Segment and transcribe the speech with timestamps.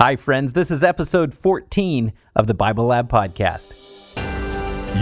[0.00, 0.52] Hi, friends.
[0.52, 3.74] This is episode 14 of the Bible Lab Podcast.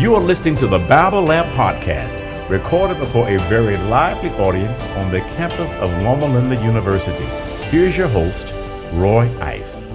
[0.00, 5.10] You are listening to the Bible Lab Podcast, recorded before a very lively audience on
[5.10, 7.26] the campus of Loma Linda University.
[7.66, 8.54] Here's your host,
[8.94, 9.86] Roy Ice.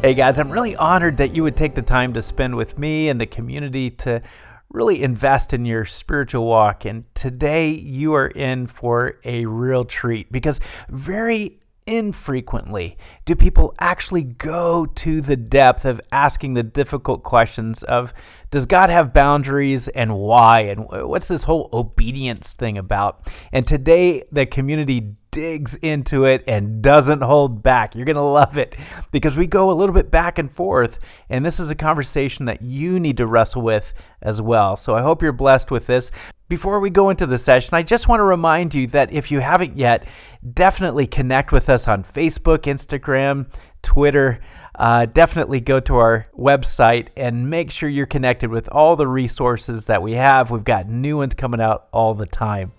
[0.00, 3.10] Hey, guys, I'm really honored that you would take the time to spend with me
[3.10, 4.22] and the community to
[4.70, 6.86] really invest in your spiritual walk.
[6.86, 10.58] And today you are in for a real treat because
[10.88, 18.12] very infrequently do people actually go to the depth of asking the difficult questions of
[18.52, 20.60] does God have boundaries and why?
[20.60, 23.26] And what's this whole obedience thing about?
[23.50, 27.94] And today the community digs into it and doesn't hold back.
[27.94, 28.76] You're going to love it
[29.10, 30.98] because we go a little bit back and forth
[31.30, 34.76] and this is a conversation that you need to wrestle with as well.
[34.76, 36.10] So i hope you're blessed with this
[36.52, 39.40] before we go into the session, I just want to remind you that if you
[39.40, 40.06] haven't yet,
[40.52, 43.46] definitely connect with us on Facebook, Instagram,
[43.80, 44.38] Twitter.
[44.74, 49.86] Uh, definitely go to our website and make sure you're connected with all the resources
[49.86, 50.50] that we have.
[50.50, 52.72] We've got new ones coming out all the time.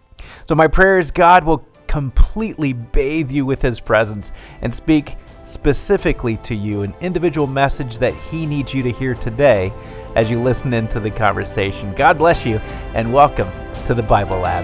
[0.46, 5.16] So, my prayer is God will completely bathe you with His presence and speak
[5.46, 9.74] specifically to you an individual message that He needs you to hear today
[10.16, 11.94] as you listen into the conversation.
[11.94, 12.58] God bless you
[12.94, 13.50] and welcome
[13.86, 14.64] to the Bible Lab.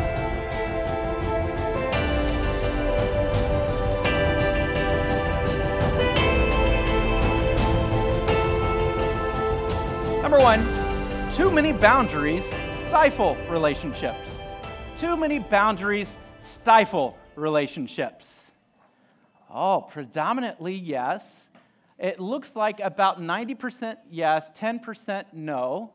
[10.21, 10.61] Number one,
[11.33, 14.41] too many boundaries stifle relationships.
[14.99, 18.51] Too many boundaries stifle relationships.
[19.51, 21.48] Oh, predominantly yes.
[21.99, 25.93] It looks like about 90% yes, 10% no.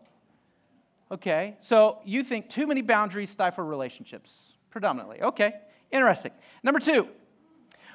[1.11, 5.23] Okay, so you think too many boundaries stifle relationships, predominantly.
[5.23, 5.55] Okay,
[5.91, 6.33] interesting.
[6.63, 7.09] Number two,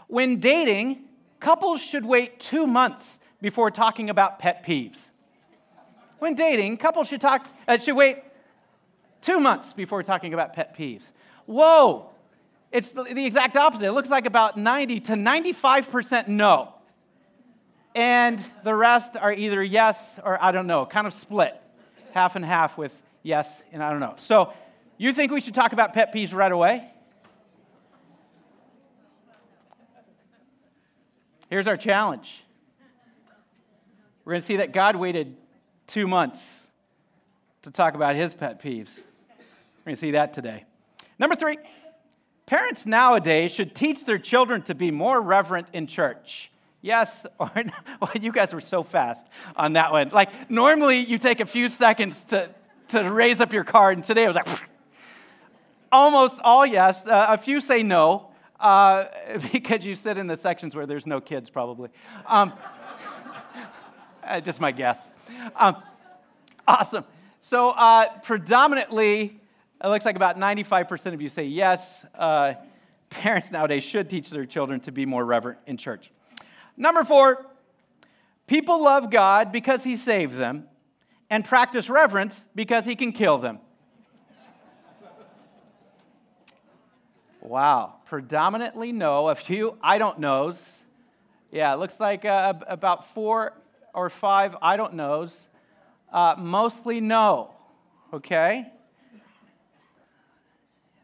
[0.08, 1.04] when dating,
[1.40, 5.12] couples should wait two months before talking about pet peeves.
[6.18, 8.24] When dating, couples should talk uh, should wait
[9.22, 11.04] two months before talking about pet peeves.
[11.46, 12.10] Whoa,
[12.72, 13.88] it's the, the exact opposite.
[13.88, 16.74] It looks like about 90 to 95% no.
[17.96, 21.60] And the rest are either yes or I don't know, kind of split,
[22.14, 24.16] half and half with yes, and I don't know.
[24.20, 24.54] So,
[24.98, 26.92] you think we should talk about pet peeves right away?
[31.50, 32.44] Here's our challenge.
[34.24, 35.36] We're going to see that God waited
[35.88, 36.60] two months
[37.64, 38.90] to talk about his pet peeves.
[38.98, 40.66] We're going to see that today.
[41.18, 41.58] Number three,
[42.46, 46.52] parents nowadays should teach their children to be more reverent in church.
[46.82, 47.74] Yes or no?
[48.02, 50.10] Well, you guys were so fast on that one.
[50.10, 52.50] Like, normally you take a few seconds to,
[52.90, 54.48] to raise up your card, and today I was like,
[55.92, 57.06] almost all yes.
[57.06, 59.06] Uh, a few say no, uh,
[59.52, 61.90] because you sit in the sections where there's no kids, probably.
[62.26, 62.54] Um,
[64.24, 65.10] uh, just my guess.
[65.56, 65.82] Um,
[66.68, 67.04] awesome.
[67.42, 69.40] So, uh, predominantly,
[69.84, 72.06] it looks like about 95% of you say yes.
[72.14, 72.54] Uh,
[73.10, 76.12] parents nowadays should teach their children to be more reverent in church.
[76.80, 77.46] Number four,
[78.48, 80.66] people love God because he saved them
[81.30, 83.60] and practice reverence because he can kill them.
[87.42, 87.96] Wow.
[88.06, 89.28] Predominantly no.
[89.28, 90.86] A few I don't knows.
[91.52, 93.54] Yeah, it looks like uh, about four
[93.94, 95.50] or five I don't knows.
[96.14, 97.52] Uh, mostly no.
[98.14, 98.72] Okay?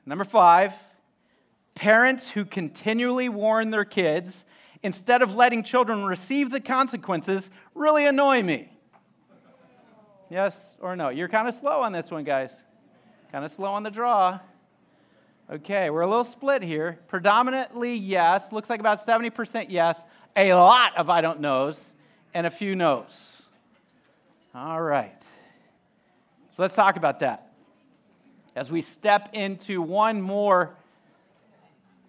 [0.06, 0.74] Number five,
[1.74, 4.46] parents who continually warn their kids
[4.85, 8.72] instead of letting children receive the consequences really annoy me.
[10.29, 11.09] Yes or no?
[11.09, 12.51] You're kind of slow on this one, guys.
[13.31, 14.40] Kind of slow on the draw.
[15.51, 17.00] Okay, we're a little split here.
[17.07, 21.96] Predominantly yes, looks like about 70% yes, a lot of I don't knows,
[22.35, 23.41] and a few no's.
[24.53, 25.19] All right.
[26.56, 27.53] So let's talk about that.
[28.56, 30.75] As we step into one more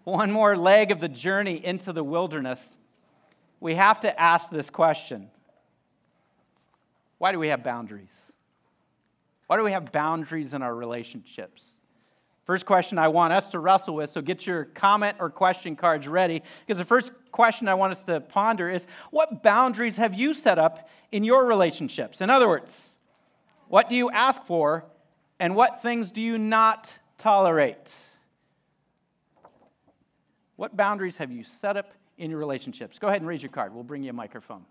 [0.07, 2.77] one more leg of the journey into the wilderness,
[3.59, 5.31] we have to ask this question
[7.19, 8.13] why do we have boundaries?
[9.47, 11.65] Why do we have boundaries in our relationships?
[12.45, 16.07] First question I want us to wrestle with, so get your comment or question cards
[16.07, 20.35] ready, because the first question I want us to ponder is what boundaries have you
[20.35, 22.21] set up in your relationships?
[22.21, 22.91] In other words,
[23.69, 24.85] what do you ask for,
[25.41, 27.97] and what things do you not tolerate?
[30.57, 32.99] What boundaries have you set up in your relationships?
[32.99, 33.75] Go ahead and raise your card.
[33.75, 34.65] We'll bring you a microphone.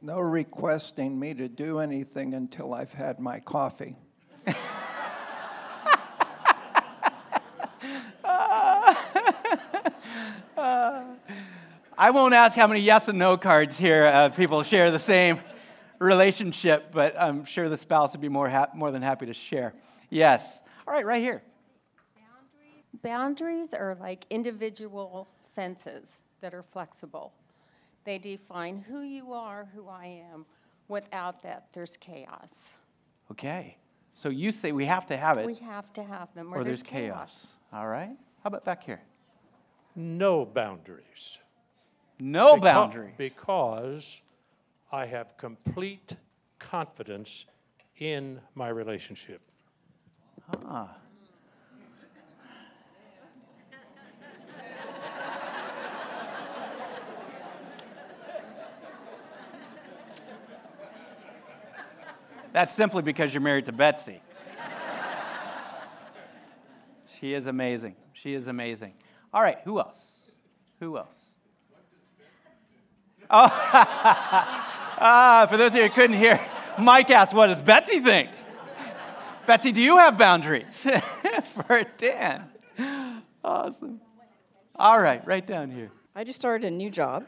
[0.00, 3.96] No requesting me to do anything until I've had my coffee.
[12.02, 15.38] I won't ask how many yes and no cards here uh, people share the same
[15.98, 19.74] relationship, but I'm sure the spouse would be more, ha- more than happy to share.
[20.08, 20.60] Yes.
[20.88, 21.42] All right, right here.
[23.02, 26.08] Boundaries are like individual fences
[26.40, 27.32] that are flexible.
[28.04, 30.46] They define who you are, who I am.
[30.88, 32.70] Without that, there's chaos.
[33.30, 33.76] Okay.
[34.12, 36.64] So you say we have to have it, We have to have them, or, or
[36.64, 37.46] there's chaos.
[37.72, 38.16] All right.
[38.42, 39.00] How about back here?
[39.94, 41.38] No boundaries.
[42.18, 43.14] No Becau- boundaries.
[43.16, 44.20] Because
[44.90, 46.16] I have complete
[46.58, 47.46] confidence
[47.98, 49.40] in my relationship.
[50.66, 50.96] Ah.
[62.52, 64.20] That's simply because you're married to Betsy.
[67.18, 67.96] she is amazing.
[68.12, 68.94] She is amazing.
[69.32, 70.32] All right, who else?
[70.80, 71.16] Who else?
[73.32, 73.48] Oh,
[75.02, 76.40] ah, for those of you who couldn't hear,
[76.78, 78.30] Mike asked, What does Betsy think?
[79.46, 80.86] Betsy, do you have boundaries?
[81.44, 82.48] for Dan.
[83.44, 84.00] Awesome.
[84.76, 85.90] All right, right down here.
[86.14, 87.26] I just started a new job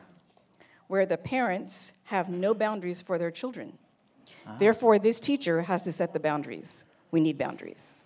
[0.89, 3.79] where the parents have no boundaries for their children.
[4.59, 6.85] Therefore, this teacher has to set the boundaries.
[7.11, 8.03] We need boundaries.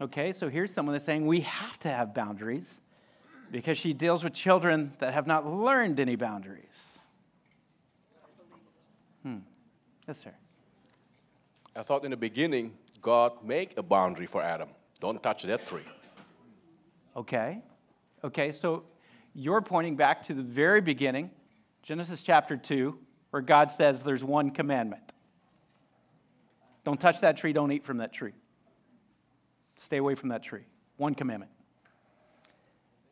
[0.00, 2.80] Okay, so here's someone that's saying we have to have boundaries
[3.50, 6.98] because she deals with children that have not learned any boundaries.
[9.22, 9.38] Hmm.
[10.06, 10.32] Yes, sir.
[11.74, 14.68] I thought in the beginning, God make a boundary for Adam.
[15.00, 15.82] Don't touch that tree.
[17.16, 17.62] Okay.
[18.22, 18.84] Okay, so
[19.34, 21.30] you're pointing back to the very beginning,
[21.82, 22.98] Genesis chapter 2,
[23.30, 25.12] where God says there's one commandment
[26.88, 28.32] don't touch that tree, don't eat from that tree.
[29.76, 30.62] Stay away from that tree.
[30.96, 31.50] One commandment.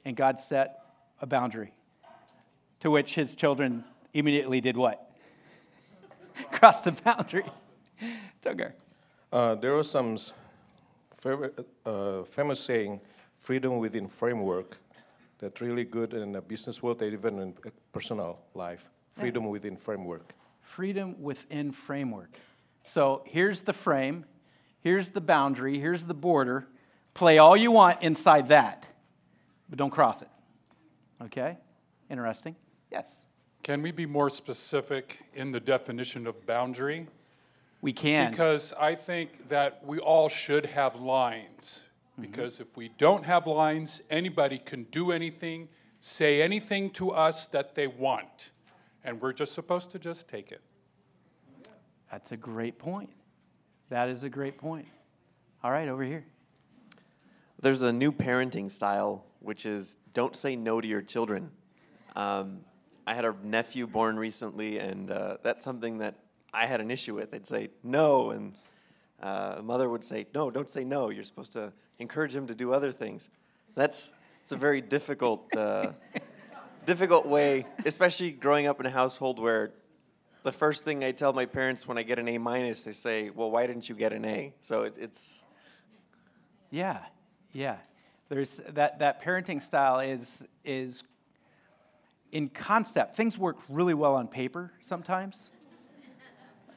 [0.07, 0.81] And God set
[1.21, 1.75] a boundary
[2.81, 3.85] to which his children
[4.15, 5.15] immediately did what?
[6.53, 7.45] Crossed the boundary.
[8.43, 8.73] Tugger.
[9.31, 10.17] Uh, there was some
[11.13, 12.99] favorite, uh, famous saying,
[13.43, 14.79] freedom within framework,
[15.39, 17.55] that's really good in the business world and even in
[17.93, 18.89] personal life.
[19.13, 20.33] Freedom within framework.
[20.63, 22.39] freedom within framework.
[22.87, 24.25] So here's the frame,
[24.81, 26.67] here's the boundary, here's the border.
[27.15, 28.87] Play all you want inside that,
[29.69, 30.29] but don't cross it.
[31.23, 31.59] Okay?
[32.11, 32.57] Interesting.
[32.91, 33.25] Yes,
[33.63, 37.09] Can we be more specific in the definition of boundary?
[37.83, 38.31] we can.
[38.31, 41.85] Because I think that we all should have lines.
[42.13, 42.23] Mm-hmm.
[42.23, 45.69] Because if we don't have lines, anybody can do anything,
[46.01, 48.51] say anything to us that they want.
[49.05, 50.63] And we're just supposed to just take it.
[52.11, 53.11] That's a great point.
[53.91, 54.87] That is a great point.
[55.63, 56.25] All right, over here.
[57.61, 61.51] There's a new parenting style, which is don't say no to your children.
[62.15, 62.61] Um,
[63.07, 66.17] I had a nephew born recently, and uh, that's something that
[66.53, 67.31] I had an issue with.
[67.31, 68.55] They'd say no, and
[69.23, 71.11] uh, mother would say, no, don't say no.
[71.11, 73.29] You're supposed to encourage him to do other things.
[73.75, 74.13] That's
[74.43, 75.93] it's a very difficult, uh,
[76.85, 79.73] difficult way, especially growing up in a household where
[80.47, 83.31] the first thing I tell my parents when I get an A minus, they say,
[83.31, 84.55] well, why didn't you get an A?
[84.61, 85.45] So it, it's
[86.71, 87.01] Yeah,
[87.51, 87.79] yeah.
[88.29, 91.03] There's that, that parenting style is, is
[92.31, 93.17] in concept.
[93.17, 95.51] Things work really well on paper sometimes.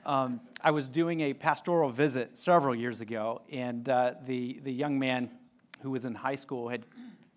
[0.03, 4.97] Um, I was doing a pastoral visit several years ago, and uh, the, the young
[4.97, 5.29] man
[5.83, 6.87] who was in high school had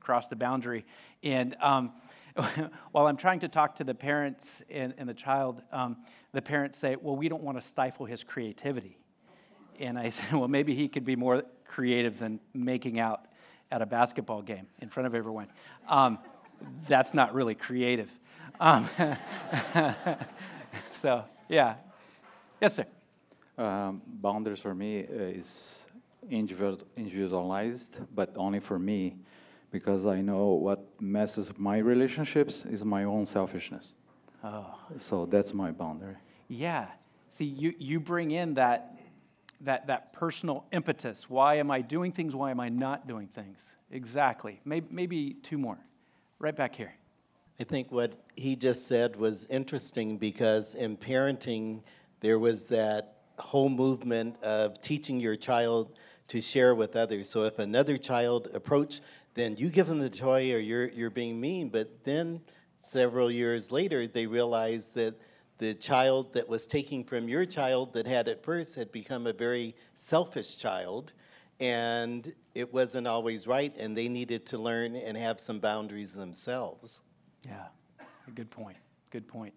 [0.00, 0.86] crossed the boundary.
[1.22, 1.92] And um,
[2.92, 5.96] while I'm trying to talk to the parents and, and the child, um,
[6.32, 8.98] the parents say, Well, we don't want to stifle his creativity.
[9.78, 13.26] And I said, Well, maybe he could be more creative than making out
[13.70, 15.48] at a basketball game in front of everyone.
[15.88, 16.18] Um,
[16.86, 18.10] that's not really creative.
[18.60, 18.88] Um,
[20.92, 21.76] so, yeah.
[22.60, 22.86] Yes, sir.
[23.58, 25.80] Um, boundaries for me is
[26.30, 29.16] individualized, but only for me,
[29.72, 33.94] because I know what messes my relationships is my own selfishness.
[34.44, 34.74] Oh.
[34.98, 36.16] So that's my boundary.
[36.48, 36.86] Yeah.
[37.30, 38.98] See, you, you bring in that,
[39.62, 41.30] that, that personal impetus.
[41.30, 42.36] Why am I doing things?
[42.36, 43.58] Why am I not doing things?
[43.90, 44.60] Exactly.
[44.64, 45.78] Maybe, maybe two more.
[46.38, 46.92] Right back here.
[47.58, 51.82] I think what he just said was interesting because in parenting,
[52.20, 55.96] there was that whole movement of teaching your child
[56.28, 57.28] to share with others.
[57.28, 59.00] So if another child approach,
[59.34, 61.68] then you give them the toy or you're, you're being mean.
[61.68, 62.40] But then
[62.78, 65.14] several years later, they realize that
[65.58, 69.32] the child that was taking from your child that had it first had become a
[69.32, 71.12] very selfish child
[71.60, 77.00] and it wasn't always right and they needed to learn and have some boundaries themselves.
[77.46, 77.66] Yeah.
[78.34, 78.76] Good point.
[79.10, 79.54] Good point.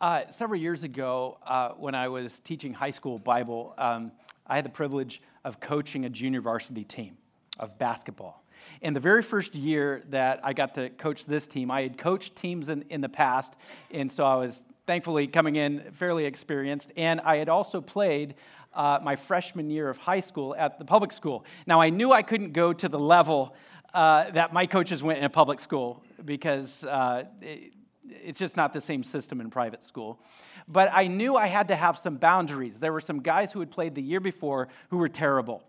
[0.00, 4.12] Uh, several years ago, uh, when I was teaching high school Bible, um,
[4.46, 7.18] I had the privilege of coaching a junior varsity team
[7.58, 8.41] of basketball.
[8.80, 12.36] In the very first year that I got to coach this team, I had coached
[12.36, 13.54] teams in, in the past,
[13.90, 16.92] and so I was thankfully coming in fairly experienced.
[16.96, 18.34] And I had also played
[18.74, 21.44] uh, my freshman year of high school at the public school.
[21.66, 23.54] Now, I knew I couldn't go to the level
[23.94, 27.72] uh, that my coaches went in a public school because uh, it,
[28.04, 30.18] it's just not the same system in private school.
[30.68, 32.80] But I knew I had to have some boundaries.
[32.80, 35.62] There were some guys who had played the year before who were terrible.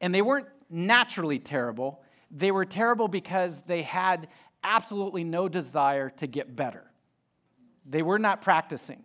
[0.00, 4.28] And they weren't naturally terrible, they were terrible because they had
[4.64, 6.84] absolutely no desire to get better.
[7.88, 9.02] They were not practicing.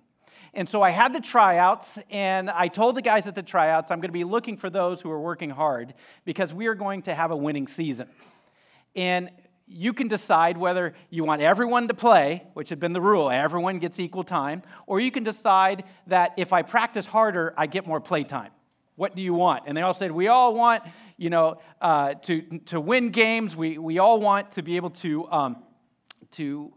[0.54, 4.00] And so I had the tryouts, and I told the guys at the tryouts, I'm
[4.00, 5.94] going to be looking for those who are working hard
[6.26, 8.08] because we are going to have a winning season.
[8.96, 9.30] And
[9.68, 13.80] you can decide whether you want everyone to play, which had been the rule, everyone
[13.80, 18.00] gets equal time, or you can decide that if I practice harder, I get more
[18.00, 18.52] play time.
[18.96, 19.64] What do you want?
[19.68, 20.84] And they all said, We all want,
[21.18, 23.56] you know, uh, to, to win games.
[23.56, 25.64] We, we all want to be able to, um,
[26.32, 26.72] to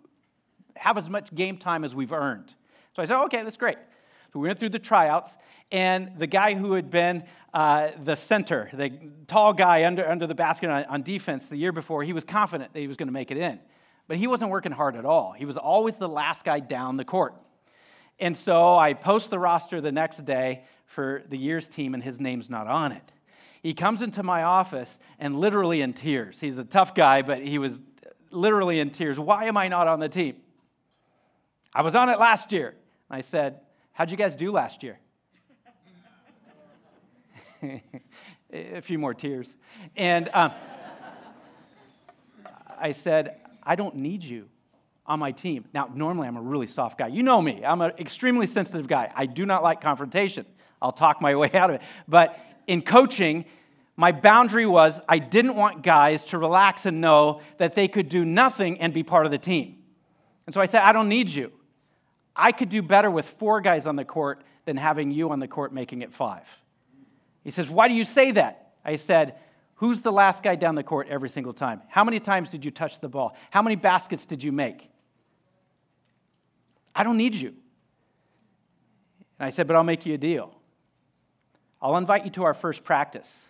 [0.76, 2.54] have as much game time as we've earned.
[2.96, 3.78] So I said, Okay, that's great.
[4.32, 5.36] So we went through the tryouts,
[5.72, 8.92] and the guy who had been uh, the center, the
[9.26, 12.72] tall guy under, under the basket on, on defense the year before, he was confident
[12.72, 13.58] that he was going to make it in.
[14.06, 15.32] But he wasn't working hard at all.
[15.32, 17.34] He was always the last guy down the court.
[18.20, 22.20] And so I post the roster the next day for the year's team, and his
[22.20, 23.12] name's not on it.
[23.62, 26.40] He comes into my office and literally in tears.
[26.40, 27.82] He's a tough guy, but he was
[28.30, 29.18] literally in tears.
[29.18, 30.36] Why am I not on the team?
[31.74, 32.74] I was on it last year.
[33.10, 33.60] I said,
[33.92, 34.98] How'd you guys do last year?
[38.52, 39.54] a few more tears.
[39.96, 40.52] And um,
[42.78, 44.48] I said, I don't need you
[45.06, 45.66] on my team.
[45.74, 47.08] Now, normally I'm a really soft guy.
[47.08, 49.12] You know me, I'm an extremely sensitive guy.
[49.14, 50.46] I do not like confrontation.
[50.80, 51.82] I'll talk my way out of it.
[52.08, 53.44] But in coaching,
[53.96, 58.24] my boundary was I didn't want guys to relax and know that they could do
[58.24, 59.76] nothing and be part of the team.
[60.46, 61.52] And so I said, I don't need you.
[62.34, 65.48] I could do better with four guys on the court than having you on the
[65.48, 66.46] court making it five.
[67.44, 68.72] He says, Why do you say that?
[68.84, 69.34] I said,
[69.76, 71.82] Who's the last guy down the court every single time?
[71.88, 73.36] How many times did you touch the ball?
[73.50, 74.90] How many baskets did you make?
[76.94, 77.54] I don't need you.
[79.38, 80.54] And I said, But I'll make you a deal.
[81.82, 83.48] I'll invite you to our first practice.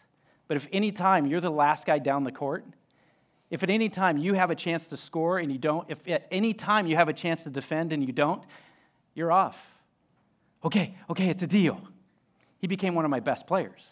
[0.49, 2.65] But if any time you're the last guy down the court,
[3.51, 6.27] if at any time you have a chance to score and you don't, if at
[6.31, 8.43] any time you have a chance to defend and you don't,
[9.15, 9.61] you're off.
[10.65, 11.81] Okay, okay, it's a deal.
[12.59, 13.89] He became one of my best players.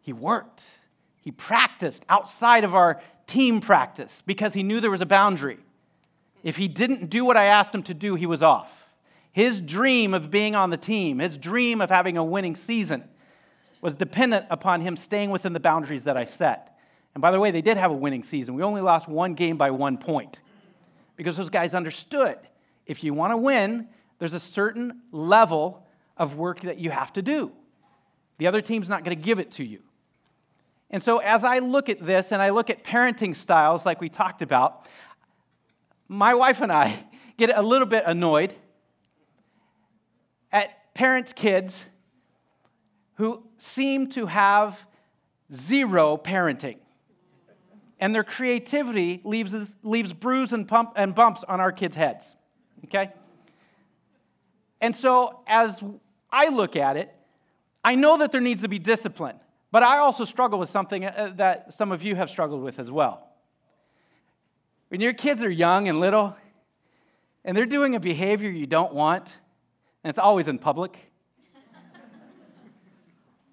[0.00, 0.76] He worked,
[1.20, 5.58] he practiced outside of our team practice because he knew there was a boundary.
[6.42, 8.77] If he didn't do what I asked him to do, he was off.
[9.38, 13.04] His dream of being on the team, his dream of having a winning season,
[13.80, 16.76] was dependent upon him staying within the boundaries that I set.
[17.14, 18.56] And by the way, they did have a winning season.
[18.56, 20.40] We only lost one game by one point
[21.14, 22.36] because those guys understood
[22.84, 23.86] if you want to win,
[24.18, 27.52] there's a certain level of work that you have to do.
[28.38, 29.78] The other team's not going to give it to you.
[30.90, 34.08] And so, as I look at this and I look at parenting styles like we
[34.08, 34.88] talked about,
[36.08, 37.04] my wife and I
[37.36, 38.56] get a little bit annoyed
[40.98, 41.86] parents' kids
[43.14, 44.84] who seem to have
[45.54, 46.78] zero parenting.
[48.00, 52.34] And their creativity leaves, leaves bruises and, pump, and bumps on our kids' heads
[52.84, 53.12] okay?
[54.80, 55.82] And so as
[56.30, 57.14] I look at it,
[57.84, 59.36] I know that there needs to be discipline,
[59.70, 62.90] but I also struggle with something uh, that some of you have struggled with as
[62.90, 63.28] well.
[64.88, 66.36] When your kids are young and little,
[67.44, 69.28] and they're doing a behavior you don't want,
[70.02, 70.98] and it's always in public,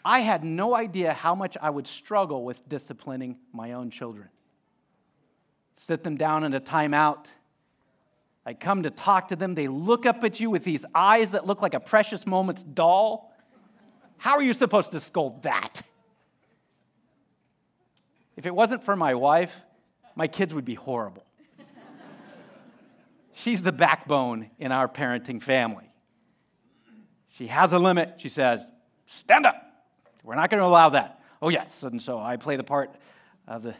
[0.04, 4.30] I had no idea how much I would struggle with disciplining my own children.
[5.76, 7.26] Sit them down in a timeout
[8.46, 9.56] I come to talk to them.
[9.56, 13.34] They look up at you with these eyes that look like a precious moments doll.
[14.18, 15.82] How are you supposed to scold that?
[18.38, 19.56] If it wasn't for my wife,
[20.16, 21.26] my kids would be horrible.
[23.34, 25.85] She's the backbone in our parenting family.
[27.38, 28.16] She has a limit.
[28.18, 28.68] She says,
[29.06, 29.62] Stand up.
[30.24, 31.22] We're not going to allow that.
[31.42, 31.84] Oh, yes.
[31.84, 32.96] And so I play the part
[33.48, 33.76] of the,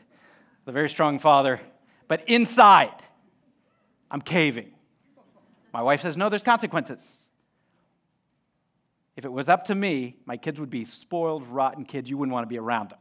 [0.66, 1.60] the very strong father.
[2.08, 2.94] But inside,
[4.12, 4.72] I'm caving.
[5.74, 7.22] My wife says, No, there's consequences.
[9.16, 12.10] If it was up to me, my kids would be spoiled, rotten kids.
[12.10, 13.00] You wouldn't want to be around them.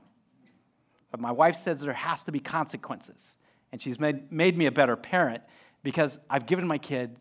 [1.10, 3.34] But my wife says there has to be consequences.
[3.72, 5.42] And she's made, made me a better parent
[5.82, 7.16] because I've given my kid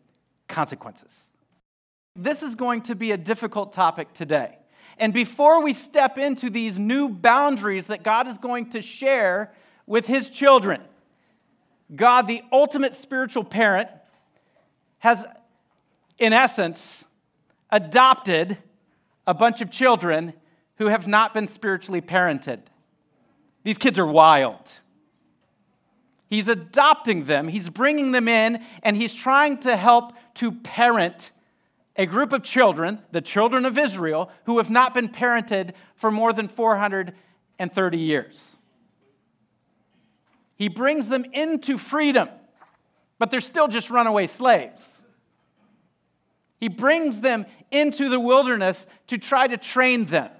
[0.48, 1.30] consequences.
[2.16, 4.58] This is going to be a difficult topic today.
[4.98, 9.52] And before we step into these new boundaries that God is going to share
[9.86, 10.80] with his children,
[11.94, 13.88] God, the ultimate spiritual parent,
[14.98, 15.26] has,
[16.18, 17.04] in essence,
[17.70, 18.58] adopted
[19.26, 20.34] a bunch of children
[20.76, 22.60] who have not been spiritually parented.
[23.64, 24.80] These kids are wild.
[26.28, 31.32] He's adopting them, he's bringing them in, and he's trying to help to parent
[31.96, 36.32] a group of children, the children of Israel, who have not been parented for more
[36.32, 38.56] than 430 years.
[40.56, 42.28] He brings them into freedom,
[43.18, 45.02] but they're still just runaway slaves.
[46.60, 50.30] He brings them into the wilderness to try to train them.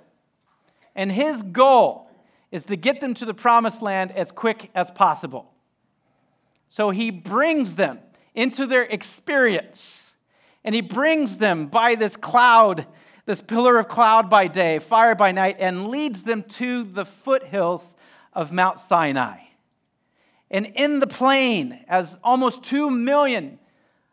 [0.95, 2.09] And his goal
[2.51, 5.53] is to get them to the promised land as quick as possible.
[6.69, 7.99] So he brings them
[8.35, 10.04] into their experience.
[10.65, 12.87] And he brings them by this cloud,
[13.27, 17.95] this pillar of cloud by day, fire by night, and leads them to the foothills
[18.33, 19.39] of Mount Sinai.
[20.51, 23.59] And in the plain, as almost two million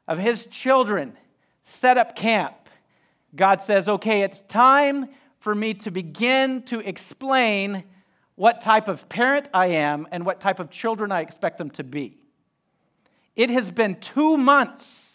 [0.08, 1.17] of his children
[1.63, 2.55] set up camp,
[3.36, 5.08] God says, okay, it's time
[5.39, 7.84] for me to begin to explain
[8.36, 11.84] what type of parent I am and what type of children I expect them to
[11.84, 12.17] be.
[13.36, 15.11] It has been two months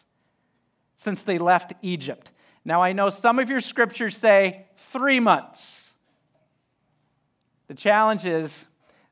[0.97, 2.33] since they left Egypt.
[2.65, 5.91] Now, I know some of your scriptures say three months.
[7.69, 8.67] The challenge is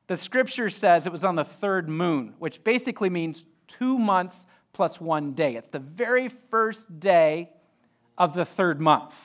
[0.07, 4.99] the scripture says it was on the third moon, which basically means two months plus
[4.99, 5.55] one day.
[5.55, 7.49] It's the very first day
[8.17, 9.15] of the third month.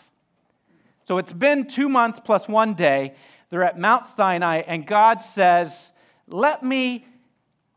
[1.03, 3.15] So it's been two months plus one day.
[3.51, 5.93] They're at Mount Sinai, and God says,
[6.29, 7.05] Let me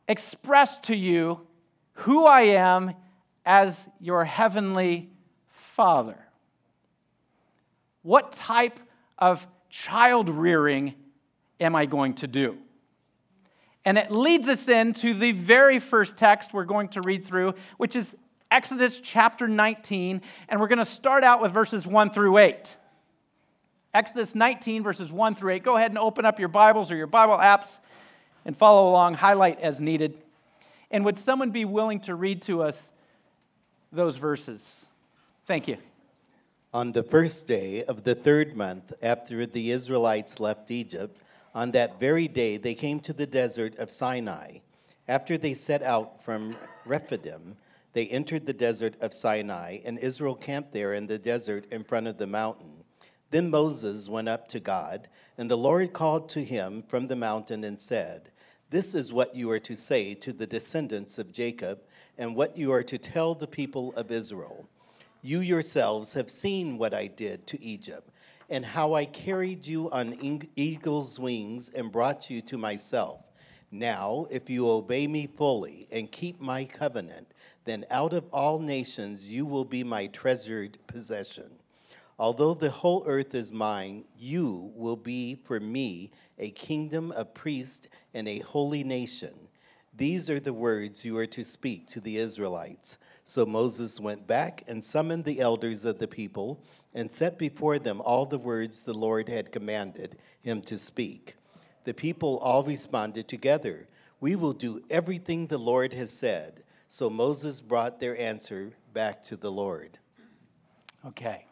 [0.08, 1.48] express to you
[1.94, 2.94] who I am
[3.46, 5.10] as your heavenly
[5.50, 6.18] Father.
[8.02, 8.80] What type
[9.18, 10.94] of child rearing
[11.60, 12.58] am I going to do?
[13.86, 17.96] And it leads us into the very first text we're going to read through, which
[17.96, 18.16] is
[18.50, 22.78] Exodus chapter 19, and we're going to start out with verses 1 through 8.
[23.94, 25.64] Exodus 19, verses 1 through 8.
[25.64, 27.80] Go ahead and open up your Bibles or your Bible apps
[28.46, 30.18] and follow along, highlight as needed.
[30.92, 32.92] And would someone be willing to read to us
[33.94, 34.88] those verses?
[35.46, 35.78] Thank you.
[36.74, 41.22] On the first day of the third month after the Israelites left Egypt,
[41.54, 44.60] on that very day they came to the desert of Sinai.
[45.08, 47.58] After they set out from Rephidim,
[47.94, 52.08] they entered the desert of Sinai, and Israel camped there in the desert in front
[52.08, 52.84] of the mountain.
[53.30, 57.64] Then Moses went up to God, and the Lord called to him from the mountain
[57.64, 58.32] and said,
[58.74, 61.82] this is what you are to say to the descendants of Jacob,
[62.18, 64.68] and what you are to tell the people of Israel.
[65.22, 68.10] You yourselves have seen what I did to Egypt,
[68.50, 73.22] and how I carried you on eagle's wings and brought you to myself.
[73.72, 77.28] Now, if you obey me fully and keep my covenant,
[77.66, 81.52] then out of all nations you will be my treasured possession.
[82.20, 87.88] Although the whole earth is mine, you will be for me a kingdom of priests
[88.14, 89.43] and a holy nation.
[89.96, 92.98] These are the words you are to speak to the Israelites.
[93.24, 98.02] So Moses went back and summoned the elders of the people and set before them
[98.02, 101.36] all the words the Lord had commanded him to speak.
[101.84, 103.88] The people all responded together,
[104.20, 106.64] We will do everything the Lord has said.
[106.88, 110.00] So Moses brought their answer back to the Lord.
[111.06, 111.46] Okay.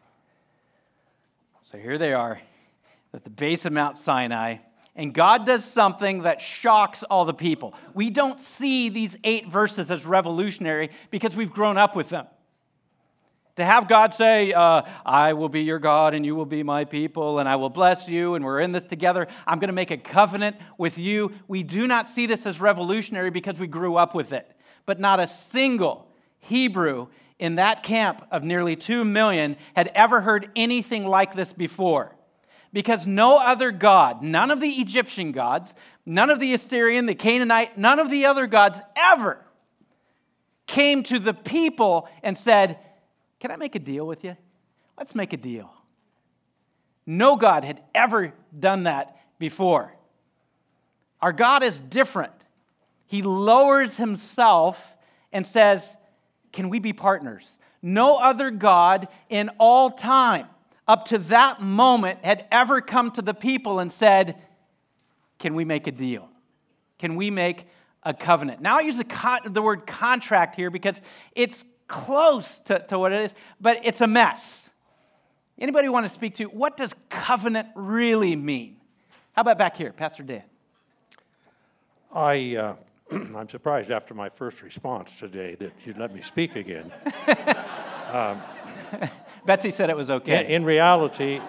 [1.61, 2.41] So here they are
[3.13, 4.57] at the base of Mount Sinai
[4.95, 7.73] and God does something that shocks all the people.
[7.93, 12.27] We don't see these eight verses as revolutionary because we've grown up with them.
[13.57, 16.85] To have God say, uh, I will be your God and you will be my
[16.85, 19.91] people and I will bless you and we're in this together, I'm going to make
[19.91, 21.33] a covenant with you.
[21.47, 24.49] We do not see this as revolutionary because we grew up with it.
[24.85, 26.07] But not a single
[26.39, 27.07] Hebrew
[27.39, 32.15] in that camp of nearly two million had ever heard anything like this before
[32.73, 37.77] because no other God, none of the Egyptian gods, none of the Assyrian, the Canaanite,
[37.77, 39.39] none of the other gods ever
[40.67, 42.79] came to the people and said,
[43.39, 44.37] Can I make a deal with you?
[44.97, 45.71] Let's make a deal.
[47.05, 49.93] No God had ever done that before.
[51.21, 52.33] Our God is different.
[53.05, 54.95] He lowers himself
[55.33, 55.97] and says,
[56.53, 57.57] Can we be partners?
[57.81, 60.47] No other God in all time
[60.91, 64.41] up to that moment had ever come to the people and said,
[65.39, 66.29] Can we make a deal?
[66.99, 67.65] Can we make
[68.03, 68.61] a covenant.
[68.61, 71.01] Now I use the, con- the word contract here because
[71.35, 74.69] it's close to, to what it is, but it's a mess.
[75.59, 78.77] Anybody want to speak to what does covenant really mean?
[79.33, 80.43] How about back here, Pastor Dan?
[82.13, 82.75] I, uh,
[83.11, 86.91] I'm surprised after my first response today that you'd let me speak again.
[88.11, 88.41] um,
[89.45, 90.45] Betsy said it was okay.
[90.45, 91.41] In, in reality,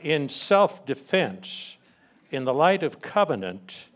[0.00, 1.76] in self defense,
[2.30, 3.88] in the light of covenant,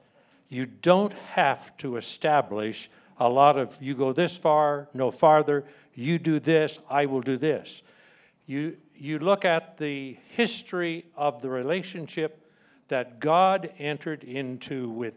[0.48, 5.64] you don't have to establish a lot of you go this far, no farther,
[5.94, 7.82] you do this, I will do this.
[8.46, 12.50] You, you look at the history of the relationship
[12.86, 15.14] that God entered into with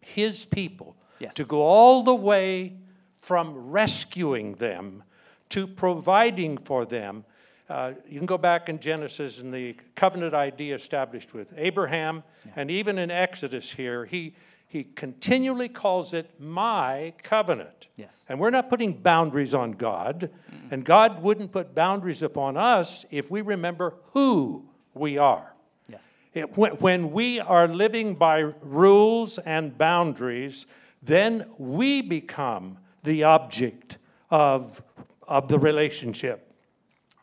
[0.00, 1.34] his people yes.
[1.36, 2.74] to go all the way
[3.20, 5.02] from rescuing them
[5.50, 7.24] to providing for them.
[7.68, 12.52] Uh, you can go back in Genesis and the covenant idea established with Abraham, yeah.
[12.56, 14.34] and even in Exodus here, he,
[14.68, 17.88] he continually calls it my covenant.
[17.96, 18.22] Yes.
[18.28, 20.74] And we're not putting boundaries on God, mm-hmm.
[20.74, 25.52] and God wouldn't put boundaries upon us if we remember who we are.
[25.88, 26.06] Yes.
[26.34, 30.66] It, when, when we are living by rules and boundaries,
[31.02, 33.98] then we become the object
[34.30, 34.82] of,
[35.26, 36.52] of the relationship.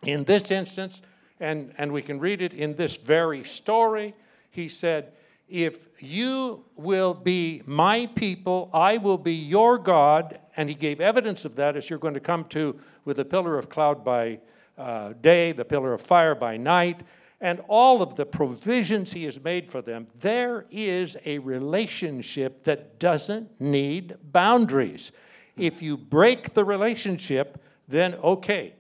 [0.04, 1.02] In this instance,
[1.40, 4.14] and, and we can read it in this very story,
[4.50, 5.14] he said,
[5.48, 10.40] If you will be my people, I will be your God.
[10.56, 13.58] And he gave evidence of that as you're going to come to with the pillar
[13.58, 14.40] of cloud by
[14.78, 17.02] uh, day, the pillar of fire by night
[17.44, 22.98] and all of the provisions he has made for them, there is a relationship that
[23.00, 25.12] doesn't need boundaries.
[25.58, 28.76] If you break the relationship, then okay,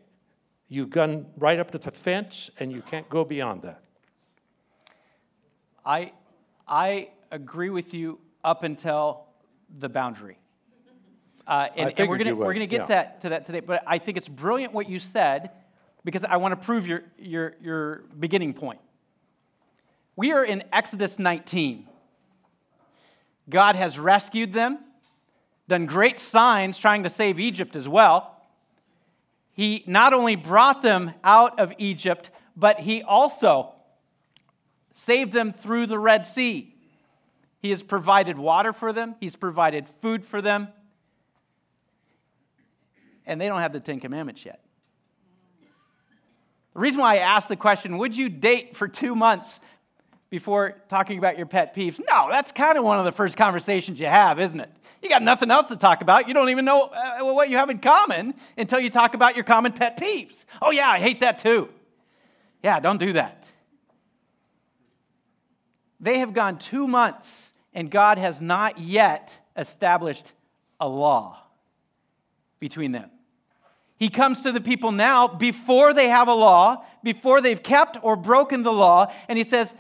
[0.68, 3.82] you've gone right up to the fence and you can't go beyond that.
[5.86, 6.14] I,
[6.68, 9.26] I agree with you up until
[9.80, 10.38] the boundary.
[11.46, 12.86] Uh, and, and, we're gonna we're gonna get yeah.
[12.86, 15.52] that, to that today, but I think it's brilliant what you said
[16.06, 18.80] because I want to prove your, your, your beginning point.
[20.16, 21.88] We are in Exodus 19.
[23.50, 24.80] God has rescued them,
[25.68, 28.33] done great signs trying to save Egypt as well.
[29.54, 33.74] He not only brought them out of Egypt, but he also
[34.94, 36.76] saved them through the Red Sea.
[37.60, 40.68] He has provided water for them, he's provided food for them,
[43.26, 44.60] and they don't have the Ten Commandments yet.
[46.74, 49.60] The reason why I asked the question, would you date for two months
[50.32, 52.02] before talking about your pet peeves?
[52.10, 54.72] No, that's kind of one of the first conversations you have, isn't it?
[55.04, 56.30] You got nothing else to talk about.
[56.30, 59.44] You don't even know uh, what you have in common until you talk about your
[59.44, 60.46] common pet peeves.
[60.62, 61.70] Oh, yeah, I hate that too.
[62.64, 63.46] Yeah, don't do that.
[66.00, 70.32] They have gone two months, and God has not yet established
[70.80, 71.38] a law
[72.62, 73.12] between them.
[73.98, 78.16] He comes to the people now before they have a law, before they've kept or
[78.16, 79.76] broken the law, and he says,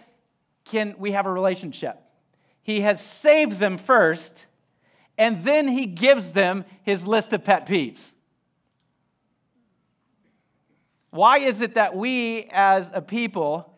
[0.65, 1.97] Can we have a relationship?
[2.61, 4.47] He has saved them first,
[5.17, 8.11] and then he gives them his list of pet peeves.
[11.11, 13.71] Why is it that we as a people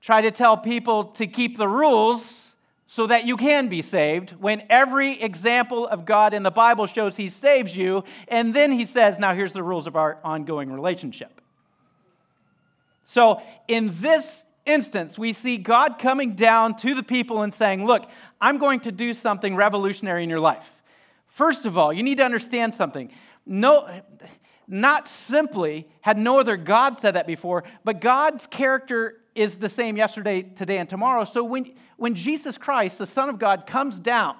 [0.00, 2.48] try to tell people to keep the rules?
[2.90, 7.18] so that you can be saved when every example of God in the Bible shows
[7.18, 8.02] he saves you.
[8.28, 11.42] And then he says, now here's the rules of our ongoing relationship.
[13.04, 18.08] So in this instance, we see God coming down to the people and saying, Look,
[18.40, 20.70] I'm going to do something revolutionary in your life.
[21.26, 23.10] First of all, you need to understand something.
[23.46, 23.88] No,
[24.68, 29.96] not simply had no other God said that before, but God's character is the same
[29.96, 31.24] yesterday, today, and tomorrow.
[31.24, 34.36] So when, when Jesus Christ, the Son of God, comes down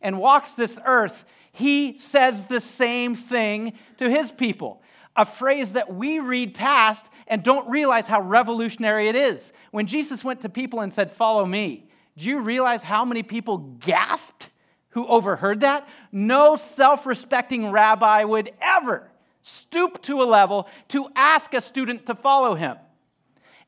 [0.00, 4.82] and walks this earth, he says the same thing to his people.
[5.16, 9.52] A phrase that we read past and don't realize how revolutionary it is.
[9.70, 13.58] When Jesus went to people and said, Follow me, do you realize how many people
[13.58, 14.50] gasped
[14.90, 15.88] who overheard that?
[16.10, 19.10] No self respecting rabbi would ever
[19.42, 22.76] stoop to a level to ask a student to follow him.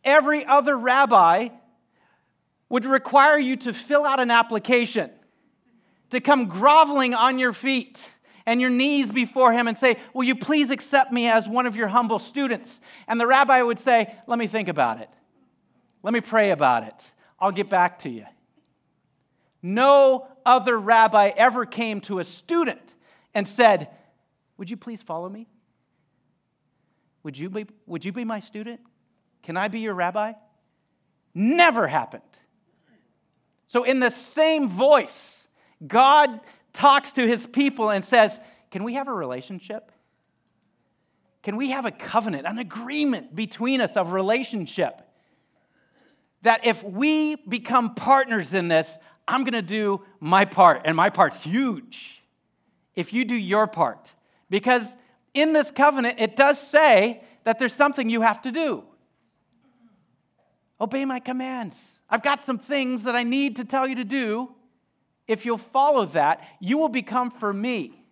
[0.04, 1.48] Every other rabbi
[2.68, 5.10] would require you to fill out an application,
[6.10, 8.14] to come groveling on your feet
[8.46, 11.76] and your knees before him and say, Will you please accept me as one of
[11.76, 12.80] your humble students?
[13.06, 15.08] And the rabbi would say, Let me think about it.
[16.02, 17.12] Let me pray about it.
[17.38, 18.26] I'll get back to you.
[19.62, 22.94] No other rabbi ever came to a student
[23.34, 23.88] and said,
[24.56, 25.48] Would you please follow me?
[27.22, 28.80] Would you be, would you be my student?
[29.42, 30.32] Can I be your rabbi?
[31.34, 32.22] Never happened.
[33.66, 35.46] So, in the same voice,
[35.86, 36.40] God
[36.72, 39.92] talks to his people and says, Can we have a relationship?
[41.42, 45.00] Can we have a covenant, an agreement between us of relationship?
[46.42, 51.42] That if we become partners in this, I'm to do my part, and my part's
[51.42, 52.22] huge.
[52.94, 54.14] If you do your part,
[54.48, 54.96] because
[55.32, 58.84] in this covenant, it does say that there's something you have to do.
[60.80, 62.00] Obey my commands.
[62.08, 64.54] I've got some things that I need to tell you to do.
[65.30, 68.02] If you'll follow that, you will become for me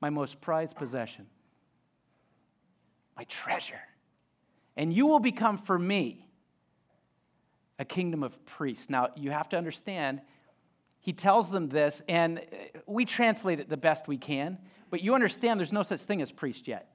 [0.00, 1.26] my most prized possession,
[3.14, 3.82] my treasure.
[4.74, 6.26] And you will become for me
[7.78, 8.88] a kingdom of priests.
[8.88, 10.22] Now, you have to understand,
[10.98, 14.56] he tells them this, and uh, we translate it the best we can,
[14.88, 16.88] but you understand there's no such thing as priest yet.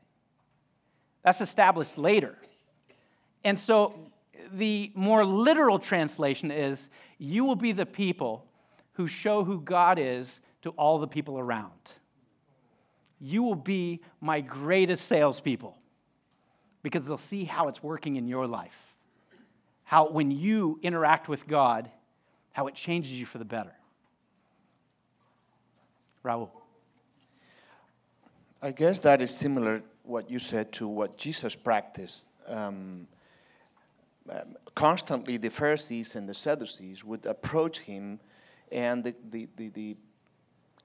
[1.22, 2.36] That's established later.
[3.44, 3.94] And so
[4.52, 8.48] the more literal translation is you will be the people
[8.94, 11.72] who show who God is to all the people around.
[13.20, 15.78] You will be my greatest salespeople
[16.82, 18.96] because they'll see how it's working in your life.
[19.84, 21.90] How, when you interact with God,
[22.52, 23.74] how it changes you for the better.
[26.24, 26.50] Raul.
[28.62, 32.28] I guess that is similar what you said to what Jesus practiced.
[32.48, 33.08] Um,
[34.30, 38.20] um constantly, the Pharisees and the Sadducees would approach him
[38.74, 39.98] and the, the, the, the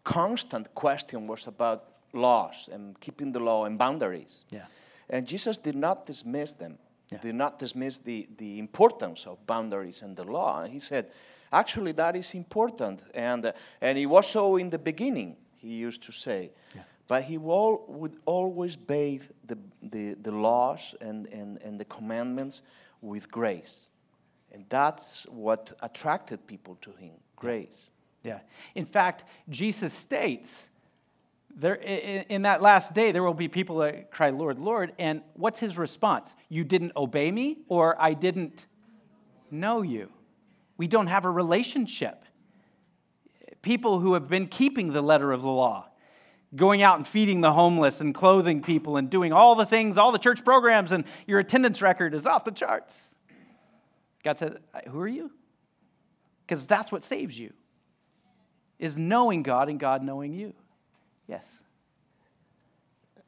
[0.04, 4.44] constant question was about laws and keeping the law and boundaries.
[4.50, 4.66] Yeah.
[5.10, 6.78] And Jesus did not dismiss them,
[7.10, 7.18] yeah.
[7.18, 10.64] did not dismiss the, the importance of boundaries and the law.
[10.64, 11.10] He said,
[11.50, 13.02] actually, that is important.
[13.14, 16.50] And, uh, and it was so in the beginning, he used to say.
[16.74, 16.82] Yeah.
[17.06, 22.60] But he will, would always bathe the, the, the laws and, and, and the commandments
[23.00, 23.88] with grace.
[24.52, 27.90] And that's what attracted people to him grace.
[28.22, 28.40] Yeah.
[28.74, 30.70] In fact, Jesus states
[31.58, 35.58] there in that last day there will be people that cry, "Lord, Lord," and what's
[35.58, 36.36] his response?
[36.48, 38.66] You didn't obey me, or I didn't
[39.50, 40.10] know you.
[40.76, 42.24] We don't have a relationship.
[43.62, 45.88] People who have been keeping the letter of the law,
[46.54, 50.12] going out and feeding the homeless and clothing people and doing all the things, all
[50.12, 53.02] the church programs, and your attendance record is off the charts.
[54.22, 55.32] God said, Who are you?
[56.48, 57.52] Because that's what saves you,
[58.78, 60.54] is knowing God and God knowing you.
[61.26, 61.60] Yes.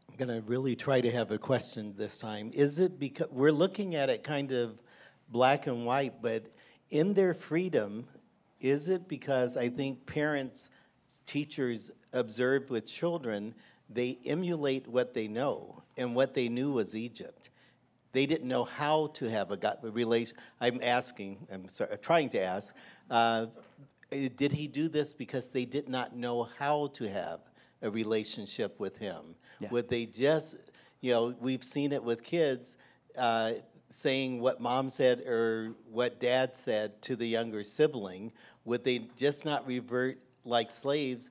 [0.09, 2.51] I'm going to really try to have a question this time.
[2.55, 4.81] Is it because we're looking at it kind of
[5.29, 6.47] black and white, but
[6.89, 8.07] in their freedom,
[8.59, 10.71] is it because I think parents,
[11.27, 13.55] teachers observe with children,
[13.91, 17.51] they emulate what they know, and what they knew was Egypt.
[18.13, 20.37] They didn't know how to have a God relation.
[20.61, 22.75] I'm asking, I'm sorry, I'm trying to ask,
[23.11, 23.46] uh,
[24.11, 27.40] did he do this because they did not know how to have
[27.83, 29.35] a relationship with him?
[29.59, 29.68] Yeah.
[29.70, 30.57] Would they just,
[31.01, 32.77] you know, we've seen it with kids
[33.18, 33.53] uh,
[33.90, 38.33] saying what mom said or what dad said to the younger sibling.
[38.64, 41.31] Would they just not revert like slaves?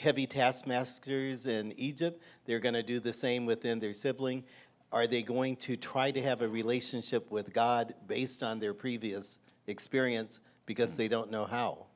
[0.00, 4.42] Heavy taskmasters in Egypt, they're going to do the same within their sibling.
[4.90, 9.38] Are they going to try to have a relationship with God based on their previous
[9.66, 11.86] experience because they don't know how?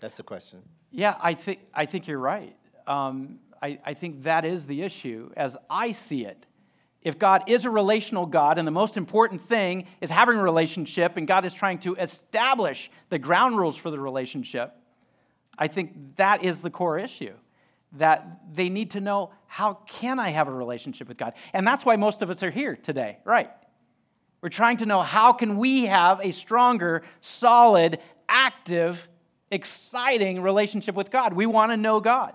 [0.00, 0.62] That's the question.
[0.90, 2.56] Yeah, I think, I think you're right.
[2.86, 6.46] Um, I, I think that is the issue as I see it.
[7.02, 11.16] If God is a relational God, and the most important thing is having a relationship,
[11.16, 14.74] and God is trying to establish the ground rules for the relationship,
[15.56, 17.32] I think that is the core issue.
[17.94, 21.32] That they need to know how can I have a relationship with God?
[21.52, 23.50] And that's why most of us are here today, right?
[24.42, 27.98] We're trying to know how can we have a stronger, solid,
[28.28, 29.08] active,
[29.50, 31.34] exciting relationship with God.
[31.34, 32.34] We want to know God.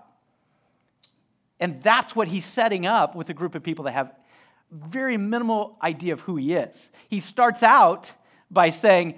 [1.60, 4.14] And that's what he's setting up with a group of people that have
[4.72, 6.92] very minimal idea of who he is.
[7.08, 8.14] He starts out
[8.52, 9.16] by saying,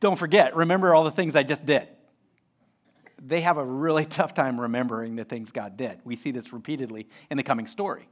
[0.00, 1.88] Don't forget, remember all the things I just did.
[3.20, 5.98] They have a really tough time remembering the things God did.
[6.04, 8.08] We see this repeatedly in the coming story.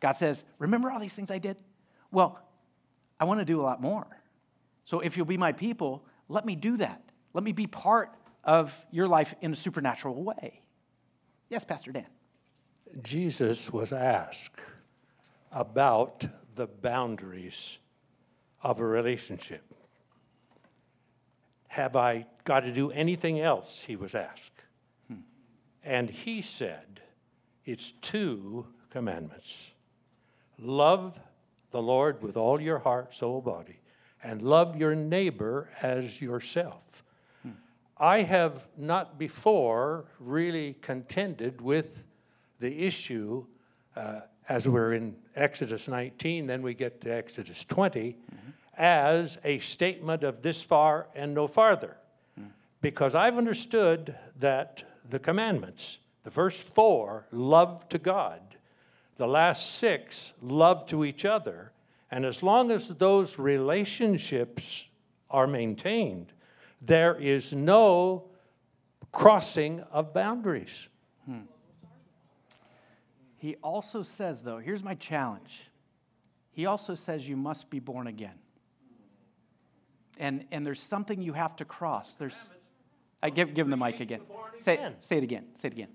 [0.00, 1.56] God says, Remember all these things I did?
[2.10, 2.38] Well,
[3.18, 4.06] I want to do a lot more.
[4.84, 7.02] So if you'll be my people, let me do that.
[7.32, 8.10] Let me be part
[8.42, 10.60] of your life in a supernatural way.
[11.48, 12.06] Yes, Pastor Dan.
[13.02, 14.60] Jesus was asked
[15.50, 17.78] about the boundaries
[18.62, 19.62] of a relationship.
[21.68, 23.82] Have I got to do anything else?
[23.82, 24.64] He was asked.
[25.08, 25.20] Hmm.
[25.82, 27.00] And he said,
[27.64, 29.72] It's two commandments
[30.56, 31.18] love
[31.74, 33.80] the Lord with all your heart, soul, body,
[34.22, 37.02] and love your neighbor as yourself.
[37.42, 37.50] Hmm.
[37.98, 42.04] I have not before really contended with
[42.60, 43.46] the issue
[43.96, 48.50] uh, as we're in Exodus 19, then we get to Exodus 20, mm-hmm.
[48.78, 51.96] as a statement of this far and no farther.
[52.82, 58.53] Because I've understood that the commandments, the first four, love to God,
[59.16, 61.72] the last six, love to each other.
[62.10, 64.86] And as long as those relationships
[65.30, 66.32] are maintained,
[66.80, 68.24] there is no
[69.12, 70.88] crossing of boundaries.
[71.26, 71.40] Hmm.
[73.36, 75.64] He also says, though, here's my challenge.
[76.52, 78.38] He also says you must be born again.
[80.18, 82.14] And, and there's something you have to cross.
[82.14, 82.36] There's,
[83.22, 84.20] I give, give him the mic again.
[84.60, 85.46] Say, say it again.
[85.56, 85.88] Say it again.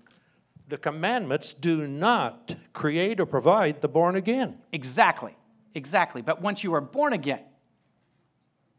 [0.70, 4.58] The commandments do not create or provide the born again.
[4.70, 5.36] Exactly.
[5.74, 6.22] Exactly.
[6.22, 7.40] But once you are born again,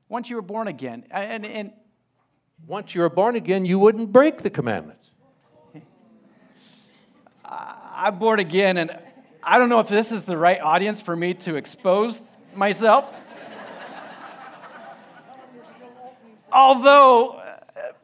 [0.08, 1.74] once you are born again, and, and
[2.66, 5.12] once you're born again, you wouldn't break the commandments.
[7.44, 8.98] I'm born again, and
[9.44, 12.26] I don't know if this is the right audience for me to expose
[12.56, 13.12] myself.
[16.54, 17.42] Although, uh,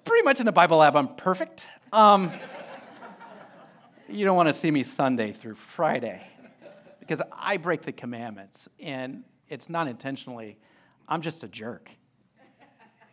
[0.04, 1.66] pretty much in the Bible lab, I'm perfect.
[1.94, 2.34] Um,
[4.10, 6.26] you don't want to see me Sunday through Friday
[7.00, 10.58] because I break the commandments, and it's not intentionally.
[11.08, 11.90] I'm just a jerk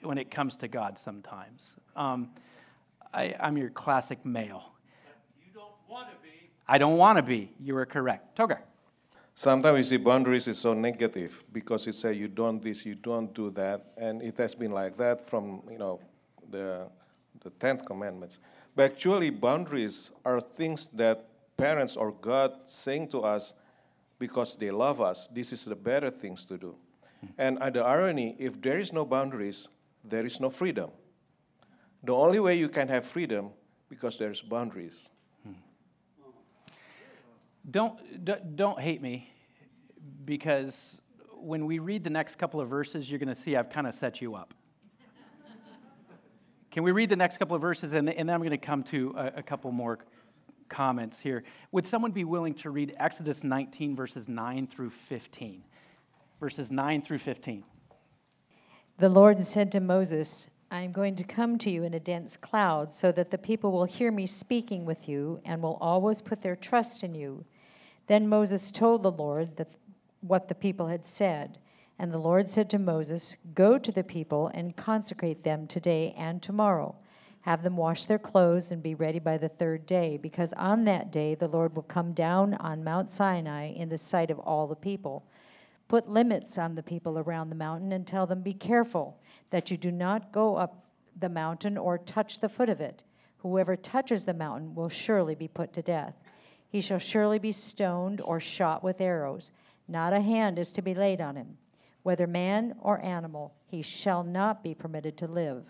[0.02, 1.76] when it comes to God sometimes.
[1.96, 2.30] Um,
[3.12, 4.72] I, I'm your classic male.
[5.44, 6.50] You don't want to be.
[6.66, 7.52] I don't want to be.
[7.61, 8.37] You are correct.
[8.37, 8.59] Togar.
[9.37, 13.35] Sometimes we see boundaries is so negative because it says you don't this, you don't
[13.35, 16.00] do that, and it has been like that from you know
[16.50, 16.88] the
[17.42, 18.38] the tenth commandments.
[18.76, 23.54] But actually, boundaries are things that parents or God saying to us
[24.18, 25.28] because they love us.
[25.28, 26.76] This is the better things to do.
[27.38, 29.68] And the irony, if there is no boundaries,
[30.04, 30.90] there is no freedom.
[32.02, 33.50] The only way you can have freedom
[33.88, 35.08] because there's boundaries.
[37.70, 37.96] Don't,
[38.56, 39.30] don't hate me
[40.26, 41.00] because
[41.32, 43.94] when we read the next couple of verses, you're going to see I've kind of
[43.94, 44.52] set you up.
[46.74, 48.82] Can we read the next couple of verses and, and then I'm going to come
[48.82, 50.00] to a, a couple more
[50.68, 51.44] comments here.
[51.70, 55.62] Would someone be willing to read Exodus 19, verses 9 through 15?
[56.40, 57.62] Verses 9 through 15.
[58.98, 62.37] The Lord said to Moses, I am going to come to you in a dense
[62.37, 66.42] cloud so that the people will hear me speaking with you and will always put
[66.42, 67.44] their trust in you.
[68.08, 69.76] Then Moses told the Lord that
[70.20, 71.60] what the people had said.
[71.98, 76.42] And the Lord said to Moses, Go to the people and consecrate them today and
[76.42, 76.96] tomorrow.
[77.42, 81.12] Have them wash their clothes and be ready by the third day, because on that
[81.12, 84.74] day the Lord will come down on Mount Sinai in the sight of all the
[84.74, 85.26] people.
[85.87, 89.76] Put limits on the people around the mountain and tell them, Be careful that you
[89.76, 90.87] do not go up
[91.18, 93.04] the mountain or touch the foot of it.
[93.38, 96.14] Whoever touches the mountain will surely be put to death.
[96.66, 99.52] He shall surely be stoned or shot with arrows.
[99.87, 101.59] Not a hand is to be laid on him.
[102.04, 105.64] Whether man or animal, he shall not be permitted to live.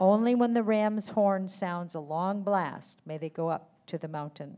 [0.00, 4.08] Only when the ram's horn sounds a long blast may they go up to the
[4.08, 4.56] mountain.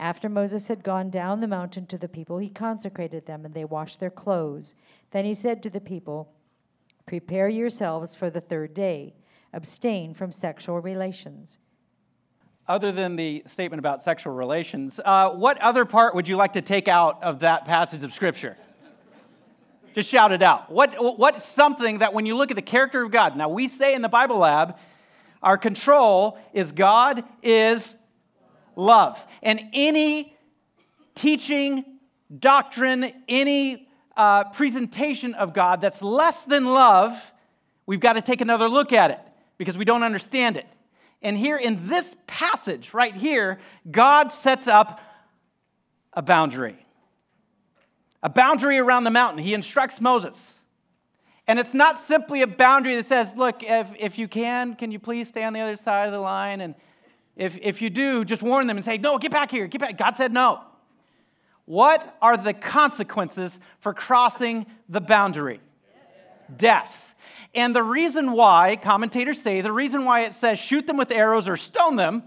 [0.00, 3.64] After Moses had gone down the mountain to the people, he consecrated them, and they
[3.64, 4.74] washed their clothes.
[5.12, 6.32] Then he said to the people,
[7.06, 9.14] Prepare yourselves for the third day.
[9.52, 11.58] Abstain from sexual relations.
[12.66, 16.62] Other than the statement about sexual relations, uh, what other part would you like to
[16.62, 18.56] take out of that passage of Scripture?
[19.94, 20.70] Just shout it out.
[20.70, 23.94] What, what's something that when you look at the character of God, now we say
[23.94, 24.76] in the Bible lab,
[25.42, 27.96] our control is God is
[28.76, 29.26] love.
[29.42, 30.36] And any
[31.14, 31.84] teaching,
[32.38, 37.32] doctrine, any uh, presentation of God that's less than love,
[37.86, 39.20] we've got to take another look at it
[39.58, 40.66] because we don't understand it.
[41.22, 43.58] And here in this passage, right here,
[43.90, 45.00] God sets up
[46.12, 46.86] a boundary.
[48.22, 49.42] A boundary around the mountain.
[49.42, 50.60] He instructs Moses.
[51.46, 54.98] And it's not simply a boundary that says, look, if, if you can, can you
[54.98, 56.74] please stay on the other side of the line and
[57.36, 59.96] if, if you do, just warn them and say, no, get back here, get back.
[59.96, 60.62] God said no.
[61.64, 65.60] What are the consequences for crossing the boundary?
[66.54, 67.14] Death.
[67.54, 71.48] And the reason why, commentators say, the reason why it says shoot them with arrows
[71.48, 72.24] or stone them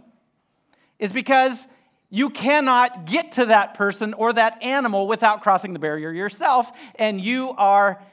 [0.98, 1.68] is because
[2.14, 7.20] you cannot get to that person or that animal without crossing the barrier yourself, and
[7.20, 8.04] you are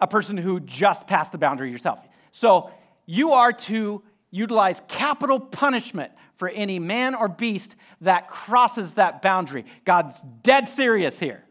[0.00, 2.00] a person who just passed the boundary yourself.
[2.32, 2.72] So
[3.06, 4.02] you are to
[4.32, 9.66] utilize capital punishment for any man or beast that crosses that boundary.
[9.84, 11.44] God's dead serious here.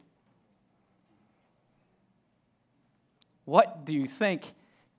[3.45, 4.43] What do you think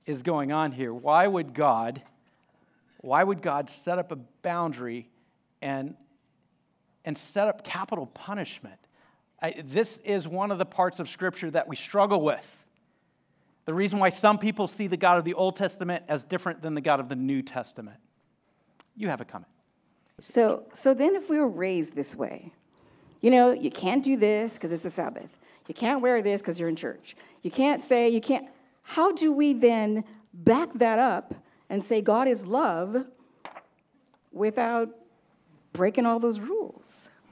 [0.07, 0.93] is going on here.
[0.93, 2.03] Why would God,
[2.99, 5.09] why would God set up a boundary
[5.63, 5.95] and,
[7.05, 8.79] and set up capital punishment?
[9.43, 12.65] I, this is one of the parts of Scripture that we struggle with.
[13.67, 16.75] The reason why some people see the God of the Old Testament as different than
[16.75, 17.99] the God of the New Testament.
[18.97, 19.49] You have a comment.
[20.21, 22.53] So, so then if we were raised this way,
[23.21, 25.31] you know, you can't do this because it's the Sabbath.
[25.67, 27.17] You can't wear this because you're in church.
[27.43, 28.49] You can't say, you can't.
[28.83, 31.35] How do we then back that up
[31.71, 33.07] and say God is love
[34.31, 34.91] without
[35.73, 36.85] breaking all those rules?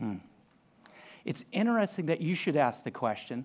[0.02, 0.16] Hmm.
[1.24, 3.44] It's interesting that you should ask the question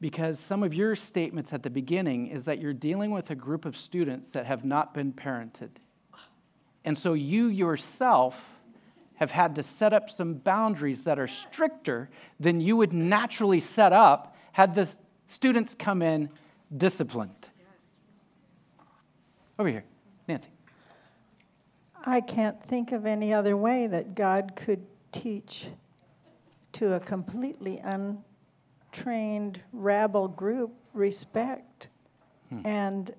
[0.00, 3.64] because some of your statements at the beginning is that you're dealing with a group
[3.64, 5.70] of students that have not been parented.
[6.84, 8.60] And so you yourself
[9.16, 12.08] have had to set up some boundaries that are stricter
[12.38, 14.88] than you would naturally set up had the
[15.26, 16.28] students come in
[16.76, 17.48] disciplined.
[19.58, 19.84] Over here,
[20.28, 20.50] Nancy.
[22.04, 25.68] I can't think of any other way that God could teach
[26.72, 31.88] to a completely untrained rabble group respect
[32.48, 32.60] hmm.
[32.64, 33.14] and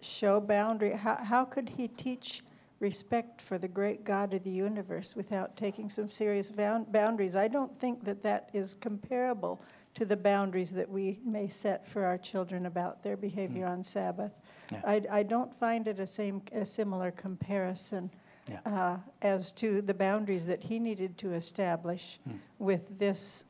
[0.00, 0.92] show boundary.
[0.92, 2.42] How, how could he teach
[2.80, 7.34] respect for the great God of the universe without taking some serious boundaries.
[7.34, 9.60] I don't think that that is comparable
[9.94, 13.70] to the boundaries that we may set for our children about their behavior mm.
[13.70, 14.32] on Sabbath.
[14.70, 14.80] Yeah.
[14.86, 18.10] I, I, don't find it a same a similar comparison
[18.50, 18.60] yeah.
[18.64, 22.38] uh, as to the boundaries that he needed to establish mm.
[22.58, 23.44] with this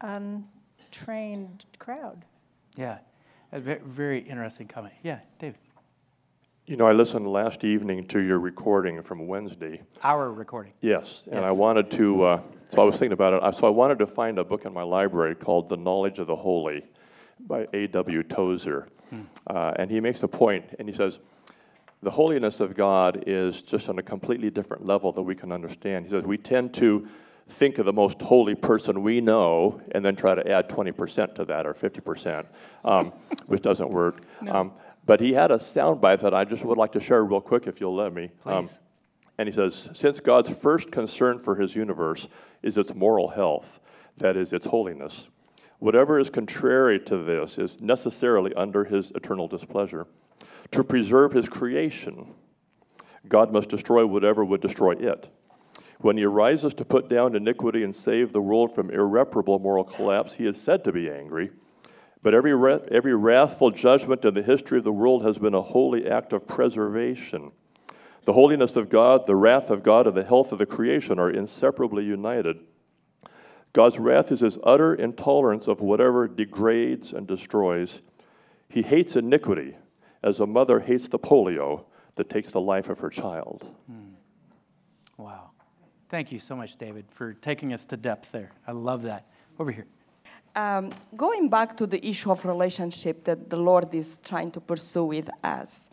[0.00, 2.24] untrained crowd.
[2.76, 2.98] Yeah,
[3.52, 4.94] a very interesting comment.
[5.02, 5.58] Yeah, David.
[6.66, 9.82] You know, I listened last evening to your recording from Wednesday.
[10.02, 10.72] Our recording.
[10.80, 11.44] Yes, and yes.
[11.44, 12.24] I wanted to.
[12.24, 13.58] Uh, so I was thinking about it.
[13.58, 16.34] So I wanted to find a book in my library called "The Knowledge of the
[16.34, 16.84] Holy"
[17.46, 18.24] by A.W.
[18.24, 19.20] Tozer, hmm.
[19.46, 21.20] uh, and he makes a point, and he says,
[22.02, 26.06] "The holiness of God is just on a completely different level that we can understand."
[26.06, 27.06] He says we tend to
[27.48, 31.44] think of the most holy person we know and then try to add 20% to
[31.44, 32.44] that or 50%,
[32.84, 33.12] um,
[33.46, 34.22] which doesn't work.
[34.42, 34.52] No.
[34.52, 34.72] Um,
[35.04, 37.80] but he had a soundbite that I just would like to share real quick if
[37.80, 38.30] you'll let me.
[38.44, 38.68] Um,
[39.38, 42.26] and he says, Since God's first concern for his universe
[42.62, 43.78] is its moral health,
[44.18, 45.28] that is, its holiness,
[45.78, 50.06] whatever is contrary to this is necessarily under his eternal displeasure.
[50.72, 52.34] To preserve his creation,
[53.28, 55.28] God must destroy whatever would destroy it.
[56.00, 60.34] When he arises to put down iniquity and save the world from irreparable moral collapse,
[60.34, 61.50] he is said to be angry.
[62.22, 62.52] But every,
[62.90, 66.46] every wrathful judgment in the history of the world has been a holy act of
[66.46, 67.52] preservation.
[68.24, 71.30] The holiness of God, the wrath of God, and the health of the creation are
[71.30, 72.58] inseparably united.
[73.72, 78.00] God's wrath is his utter intolerance of whatever degrades and destroys.
[78.68, 79.76] He hates iniquity
[80.22, 81.84] as a mother hates the polio
[82.16, 83.66] that takes the life of her child.
[83.86, 84.14] Hmm.
[85.16, 85.50] Wow.
[86.08, 88.52] Thank you so much, David, for taking us to depth there.
[88.66, 89.26] I love that.
[89.58, 89.86] Over here.
[90.54, 95.04] Um, going back to the issue of relationship that the Lord is trying to pursue
[95.04, 95.90] with us,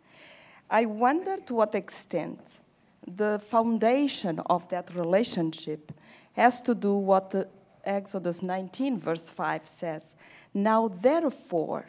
[0.70, 2.60] I wonder to what extent
[3.06, 5.92] the foundation of that relationship
[6.34, 7.48] has to do what the
[7.84, 10.14] Exodus 19, verse 5 says.
[10.54, 11.86] Now, therefore,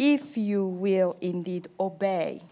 [0.00, 2.42] if you will indeed obey,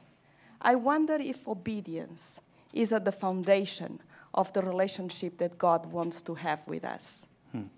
[0.60, 2.40] I wonder if obedience
[2.72, 4.00] is at the foundation
[4.34, 7.26] of the relationship that God wants to have with us.
[7.52, 7.68] Hmm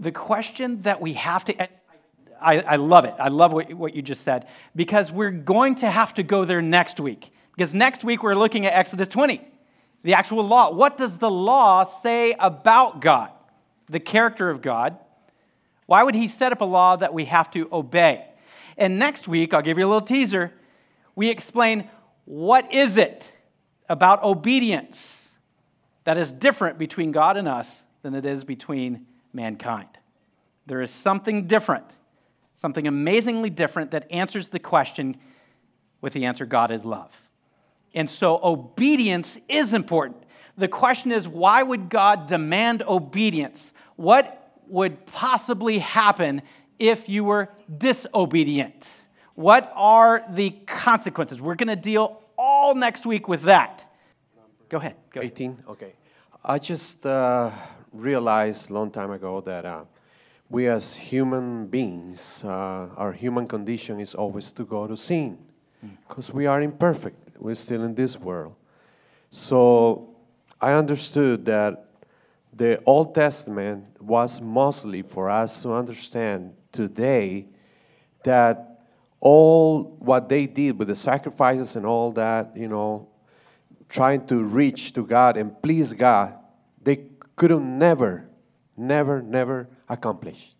[0.00, 1.62] the question that we have to,
[2.42, 3.14] I, I love it.
[3.18, 6.62] I love what, what you just said because we're going to have to go there
[6.62, 7.32] next week.
[7.54, 9.46] Because next week we're looking at Exodus 20,
[10.02, 10.72] the actual law.
[10.72, 13.30] What does the law say about God,
[13.90, 14.96] the character of God?
[15.84, 18.24] Why would he set up a law that we have to obey?
[18.80, 20.52] And next week, I'll give you a little teaser,
[21.14, 21.88] we explain
[22.24, 23.30] what is it
[23.90, 25.34] about obedience
[26.04, 29.88] that is different between God and us than it is between mankind.
[30.66, 31.84] There is something different,
[32.54, 35.16] something amazingly different that answers the question
[36.00, 37.12] with the answer God is love.
[37.92, 40.22] And so obedience is important.
[40.56, 43.74] The question is why would God demand obedience?
[43.96, 46.42] What would possibly happen
[46.80, 49.02] if you were disobedient?
[49.34, 51.40] What are the consequences?
[51.40, 53.84] We're going to deal all next week with that.
[54.68, 54.96] Go ahead.
[55.12, 55.64] Go 18?
[55.68, 55.92] Okay.
[56.44, 57.50] I just uh,
[57.92, 59.84] realized long time ago that uh,
[60.48, 65.38] we as human beings, uh, our human condition is always to go to sin
[66.08, 67.38] because we are imperfect.
[67.38, 68.54] We're still in this world.
[69.30, 70.16] So
[70.60, 71.86] I understood that
[72.52, 77.46] the Old Testament was mostly for us to understand today
[78.24, 78.80] that
[79.20, 83.08] all what they did with the sacrifices and all that, you know,
[83.88, 86.34] trying to reach to God and please God,
[86.82, 88.28] they could have never,
[88.76, 90.56] never, never accomplished.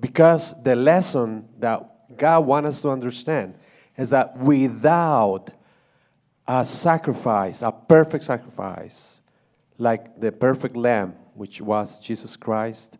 [0.00, 3.54] Because the lesson that God wants us to understand
[3.96, 5.50] is that without
[6.46, 9.20] a sacrifice, a perfect sacrifice,
[9.78, 12.98] like the perfect lamb, which was Jesus Christ,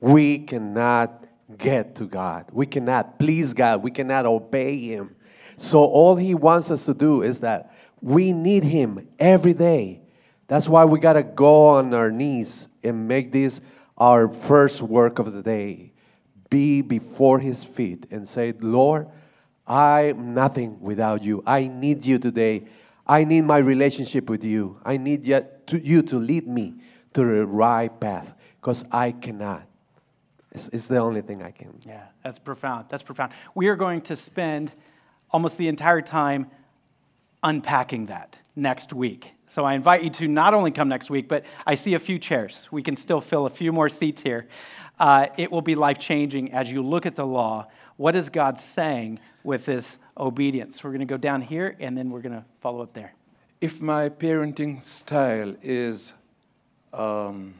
[0.00, 1.26] we cannot
[1.58, 2.50] get to God.
[2.52, 3.82] We cannot please God.
[3.82, 5.16] We cannot obey Him.
[5.56, 10.02] So, all He wants us to do is that we need Him every day.
[10.48, 13.60] That's why we got to go on our knees and make this
[13.96, 15.92] our first work of the day.
[16.50, 19.08] Be before His feet and say, Lord,
[19.66, 21.42] I'm nothing without you.
[21.46, 22.66] I need you today.
[23.06, 24.80] I need my relationship with you.
[24.84, 26.74] I need you to, lead me
[27.14, 29.66] to the right path because I cannot.
[30.54, 31.78] It's, it's the only thing I can.
[31.86, 32.86] Yeah, that's profound.
[32.88, 33.32] That's profound.
[33.54, 34.72] We are going to spend
[35.30, 36.50] almost the entire time
[37.42, 39.32] unpacking that next week.
[39.48, 42.18] So I invite you to not only come next week, but I see a few
[42.18, 42.68] chairs.
[42.70, 44.46] We can still fill a few more seats here.
[44.98, 47.68] Uh, it will be life changing as you look at the law.
[47.96, 50.82] What is God saying with this obedience?
[50.84, 53.14] We're going to go down here and then we're going to follow up there.
[53.60, 56.14] If my parenting style is
[56.92, 57.54] um,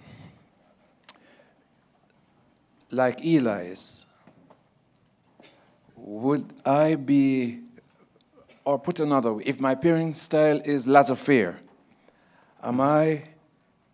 [2.92, 4.06] like Eli's,
[5.96, 7.60] would I be,
[8.64, 11.56] or put another way, if my parenting style is laissez faire,
[12.62, 13.24] am I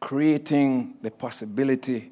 [0.01, 2.11] creating the possibility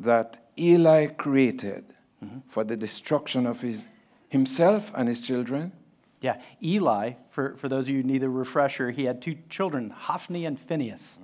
[0.00, 1.84] that Eli created
[2.22, 2.40] mm-hmm.
[2.48, 3.84] for the destruction of his,
[4.28, 5.72] himself and his children?
[6.20, 9.90] Yeah, Eli, for, for those of you who need a refresher, he had two children,
[9.90, 11.18] Hophni and Phinehas.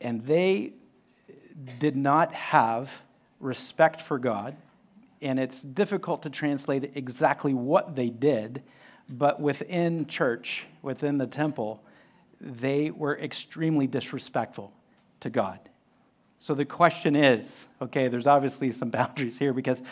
[0.00, 0.74] And they
[1.78, 3.02] did not have
[3.40, 4.56] respect for God,
[5.22, 8.62] and it's difficult to translate exactly what they did,
[9.08, 11.82] but within church, within the temple,
[12.40, 14.72] they were extremely disrespectful
[15.20, 15.60] to God.
[16.38, 19.82] So the question is okay, there's obviously some boundaries here because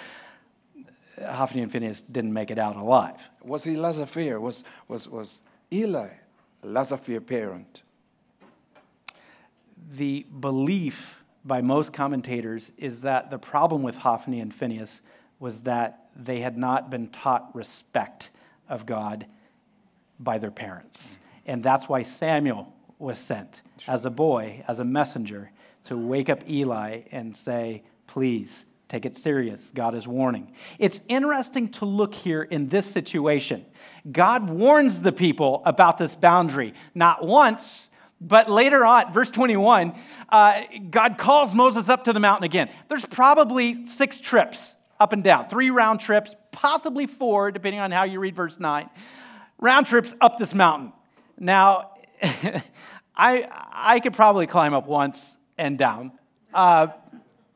[1.18, 3.30] Hophni and Phinehas didn't make it out alive.
[3.42, 4.40] Was he faire?
[4.40, 5.40] Was, was, was
[5.72, 6.08] Eli
[6.62, 7.82] faire parent?
[9.90, 15.02] The belief by most commentators is that the problem with Hophni and Phinehas
[15.38, 18.30] was that they had not been taught respect
[18.68, 19.26] of God
[20.20, 21.18] by their parents.
[21.46, 25.50] And that's why Samuel was sent as a boy, as a messenger,
[25.84, 29.72] to wake up Eli and say, Please take it serious.
[29.74, 30.52] God is warning.
[30.78, 33.64] It's interesting to look here in this situation.
[34.10, 37.88] God warns the people about this boundary, not once,
[38.22, 39.94] but later on, verse 21,
[40.28, 42.70] uh, God calls Moses up to the mountain again.
[42.88, 48.04] There's probably six trips up and down, three round trips, possibly four, depending on how
[48.04, 48.88] you read verse 9.
[49.58, 50.92] Round trips up this mountain.
[51.38, 51.90] Now,
[53.16, 56.12] I, I could probably climb up once and down.
[56.54, 56.88] Uh,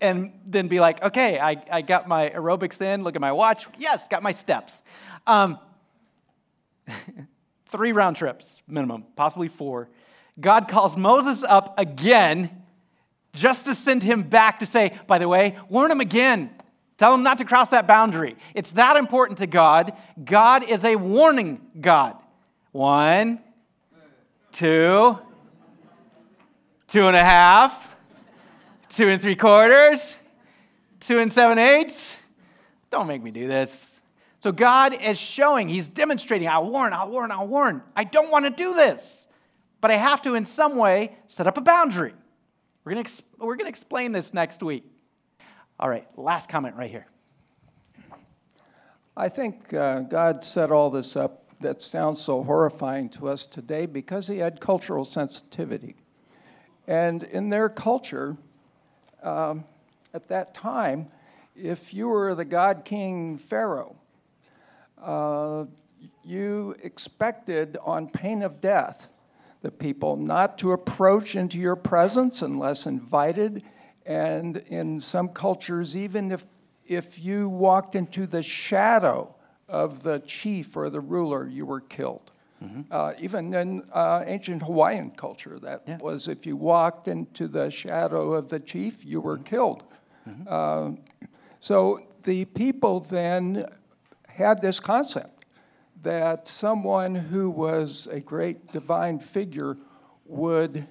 [0.00, 3.66] and then be like, okay, I, I got my aerobics in, look at my watch.
[3.78, 4.82] Yes, got my steps.
[5.26, 5.58] Um,
[7.68, 9.88] three round trips minimum, possibly four.
[10.38, 12.50] God calls Moses up again
[13.32, 16.50] just to send him back to say, by the way, warn him again.
[16.98, 18.36] Tell him not to cross that boundary.
[18.54, 19.92] It's that important to God.
[20.22, 22.16] God is a warning God.
[22.72, 23.40] One,
[24.52, 25.18] two,
[26.88, 27.96] two and a half,
[28.88, 30.16] two and three quarters,
[31.00, 32.16] two and seven eighths.
[32.90, 33.92] Don't make me do this.
[34.40, 37.82] So God is showing, He's demonstrating, I'll warn, I'll warn, I'll warn.
[37.94, 39.25] I don't want to do this
[39.80, 42.14] but I have to, in some way, set up a boundary.
[42.84, 43.04] We're going
[43.38, 44.84] going to explain this next week.
[45.78, 47.06] All right, last comment right here.
[49.16, 53.86] I think uh, God set all this up that sounds so horrifying to us today
[53.86, 55.96] because He had cultural sensitivity.
[56.86, 58.36] And in their culture,
[59.22, 59.64] um,
[60.14, 61.08] at that time,
[61.56, 63.96] if you were the God King Pharaoh,
[65.02, 65.64] uh,
[66.24, 69.10] you expected, on pain of death,
[69.62, 73.62] the people not to approach into your presence unless invited.
[74.04, 76.44] And in some cultures, even if,
[76.86, 79.34] if you walked into the shadow
[79.68, 82.30] of the chief or the ruler, you were killed.
[82.62, 82.82] Mm-hmm.
[82.90, 85.98] Uh, even in uh, ancient Hawaiian culture, that yeah.
[85.98, 89.44] was if you walked into the shadow of the chief, you were mm-hmm.
[89.44, 89.84] killed.
[90.26, 90.46] Mm-hmm.
[90.48, 91.28] Uh,
[91.60, 93.66] so the people then
[94.28, 95.35] had this concept
[96.02, 99.76] that someone who was a great divine figure
[100.24, 100.86] would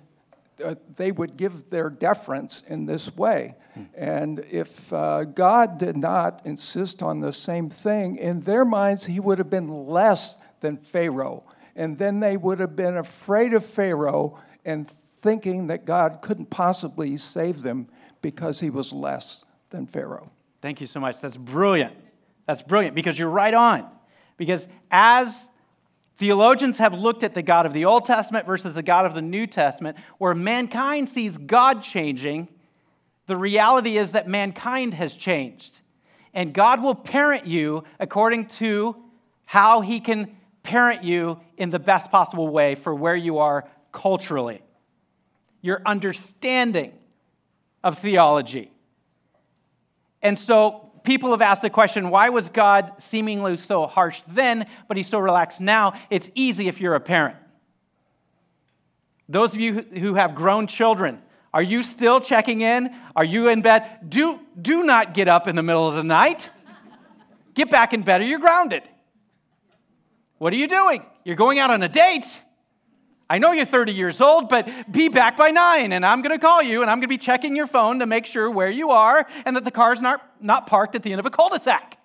[0.63, 3.55] uh, they would give their deference in this way.
[3.93, 9.19] And if uh, God did not insist on the same thing, in their minds, he
[9.19, 11.45] would have been less than Pharaoh.
[11.75, 14.87] And then they would have been afraid of Pharaoh and
[15.21, 17.89] thinking that God couldn't possibly save them
[18.21, 20.31] because he was less than Pharaoh.
[20.61, 21.19] Thank you so much.
[21.19, 21.95] That's brilliant.
[22.47, 23.89] That's brilliant because you're right on.
[24.37, 25.49] Because as
[26.17, 29.21] theologians have looked at the God of the Old Testament versus the God of the
[29.21, 32.49] New Testament, where mankind sees God changing,
[33.27, 35.81] the reality is that mankind has changed.
[36.33, 38.95] And God will parent you according to
[39.45, 44.61] how he can parent you in the best possible way for where you are culturally.
[45.61, 46.93] Your understanding
[47.83, 48.71] of theology.
[50.21, 54.97] And so people have asked the question why was God seemingly so harsh then, but
[54.97, 55.93] he's so relaxed now?
[56.09, 57.37] It's easy if you're a parent.
[59.29, 61.21] Those of you who have grown children,
[61.53, 62.93] are you still checking in?
[63.15, 64.09] Are you in bed?
[64.09, 66.49] Do, do not get up in the middle of the night.
[67.53, 68.83] Get back in bed or you're grounded.
[70.37, 71.05] What are you doing?
[71.23, 72.43] You're going out on a date.
[73.29, 76.39] I know you're 30 years old, but be back by nine, and I'm going to
[76.39, 78.91] call you, and I'm going to be checking your phone to make sure where you
[78.91, 81.59] are and that the car's not, not parked at the end of a cul de
[81.59, 81.97] sac.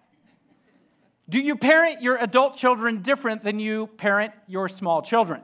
[1.28, 5.42] Do you parent your adult children different than you parent your small children?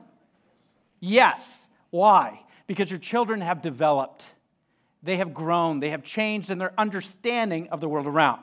[0.98, 1.68] Yes.
[1.90, 2.40] Why?
[2.66, 4.34] Because your children have developed,
[5.02, 8.42] they have grown, they have changed in their understanding of the world around.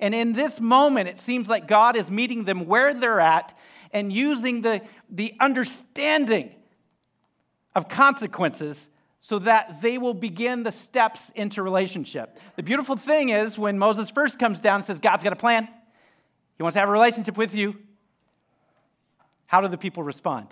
[0.00, 3.56] And in this moment, it seems like God is meeting them where they're at
[3.92, 6.54] and using the, the understanding
[7.74, 8.88] of consequences
[9.20, 12.38] so that they will begin the steps into relationship.
[12.56, 15.68] The beautiful thing is when Moses first comes down and says, God's got a plan,
[16.56, 17.76] He wants to have a relationship with you.
[19.46, 20.48] How do the people respond?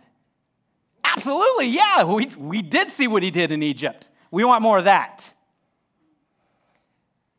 [1.04, 4.10] Absolutely, yeah, we, we did see what he did in Egypt.
[4.30, 5.32] We want more of that.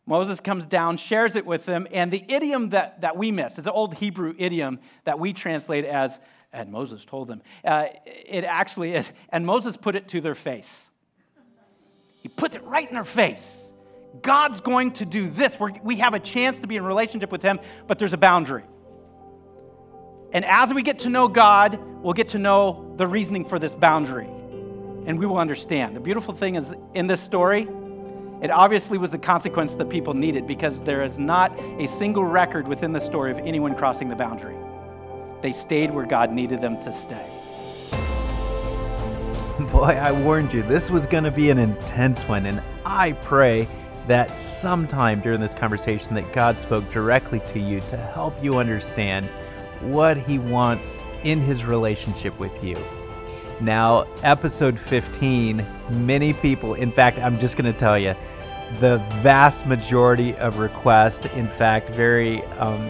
[0.10, 3.68] Moses comes down, shares it with them, and the idiom that, that we miss, it's
[3.68, 6.18] an old Hebrew idiom that we translate as,
[6.52, 7.44] and Moses told them.
[7.64, 10.90] Uh, it actually is, and Moses put it to their face.
[12.24, 13.72] He puts it right in their face.
[14.24, 15.60] God's going to do this.
[15.60, 18.64] We're, we have a chance to be in relationship with Him, but there's a boundary.
[20.34, 23.74] And as we get to know God, we'll get to know the reasoning for this
[23.74, 24.28] boundary,
[25.06, 25.96] and we will understand.
[25.96, 27.68] The beautiful thing is in this story,
[28.42, 32.68] it obviously was the consequence that people needed because there is not a single record
[32.68, 34.56] within the story of anyone crossing the boundary.
[35.42, 37.30] They stayed where God needed them to stay.
[39.72, 43.68] Boy, I warned you, this was going to be an intense one, and I pray
[44.08, 49.26] that sometime during this conversation that God spoke directly to you to help you understand
[49.82, 52.78] what he wants in his relationship with you.
[53.62, 58.16] Now, episode 15, many people, in fact, I'm just going to tell you,
[58.80, 62.90] the vast majority of requests, in fact, very um,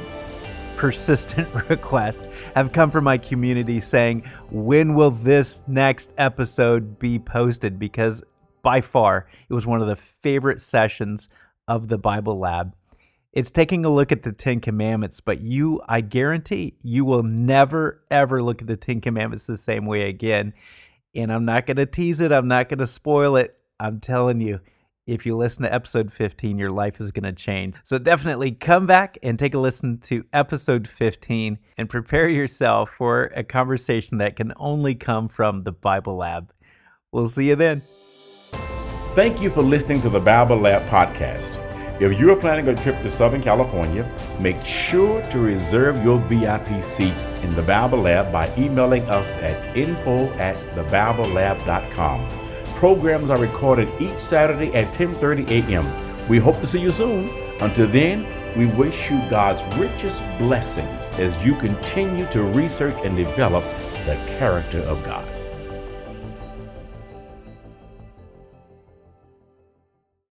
[0.76, 7.80] persistent requests, have come from my community saying, When will this next episode be posted?
[7.80, 8.22] Because
[8.62, 11.30] by far, it was one of the favorite sessions
[11.68, 12.76] of the Bible Lab.
[13.32, 18.04] It's taking a look at the Ten Commandments, but you, I guarantee, you will never,
[18.10, 20.54] ever look at the Ten Commandments the same way again.
[21.14, 23.56] And I'm not going to tease it, I'm not going to spoil it.
[23.80, 24.60] I'm telling you,
[25.06, 27.76] if you listen to episode 15, your life is going to change.
[27.84, 33.26] So definitely come back and take a listen to episode 15 and prepare yourself for
[33.36, 36.52] a conversation that can only come from the Bible Lab.
[37.12, 37.84] We'll see you then.
[39.14, 41.69] Thank you for listening to the Bible Lab podcast.
[42.00, 46.82] If you are planning a trip to Southern California, make sure to reserve your VIP
[46.82, 52.30] seats in the Bible Lab by emailing us at info at thebiblelab.com.
[52.76, 55.86] Programs are recorded each Saturday at 10:30 a.m.
[56.30, 57.32] We hope to see you soon.
[57.60, 58.26] Until then,
[58.56, 63.66] we wish you God's richest blessings as you continue to research and develop
[64.06, 65.29] the character of God.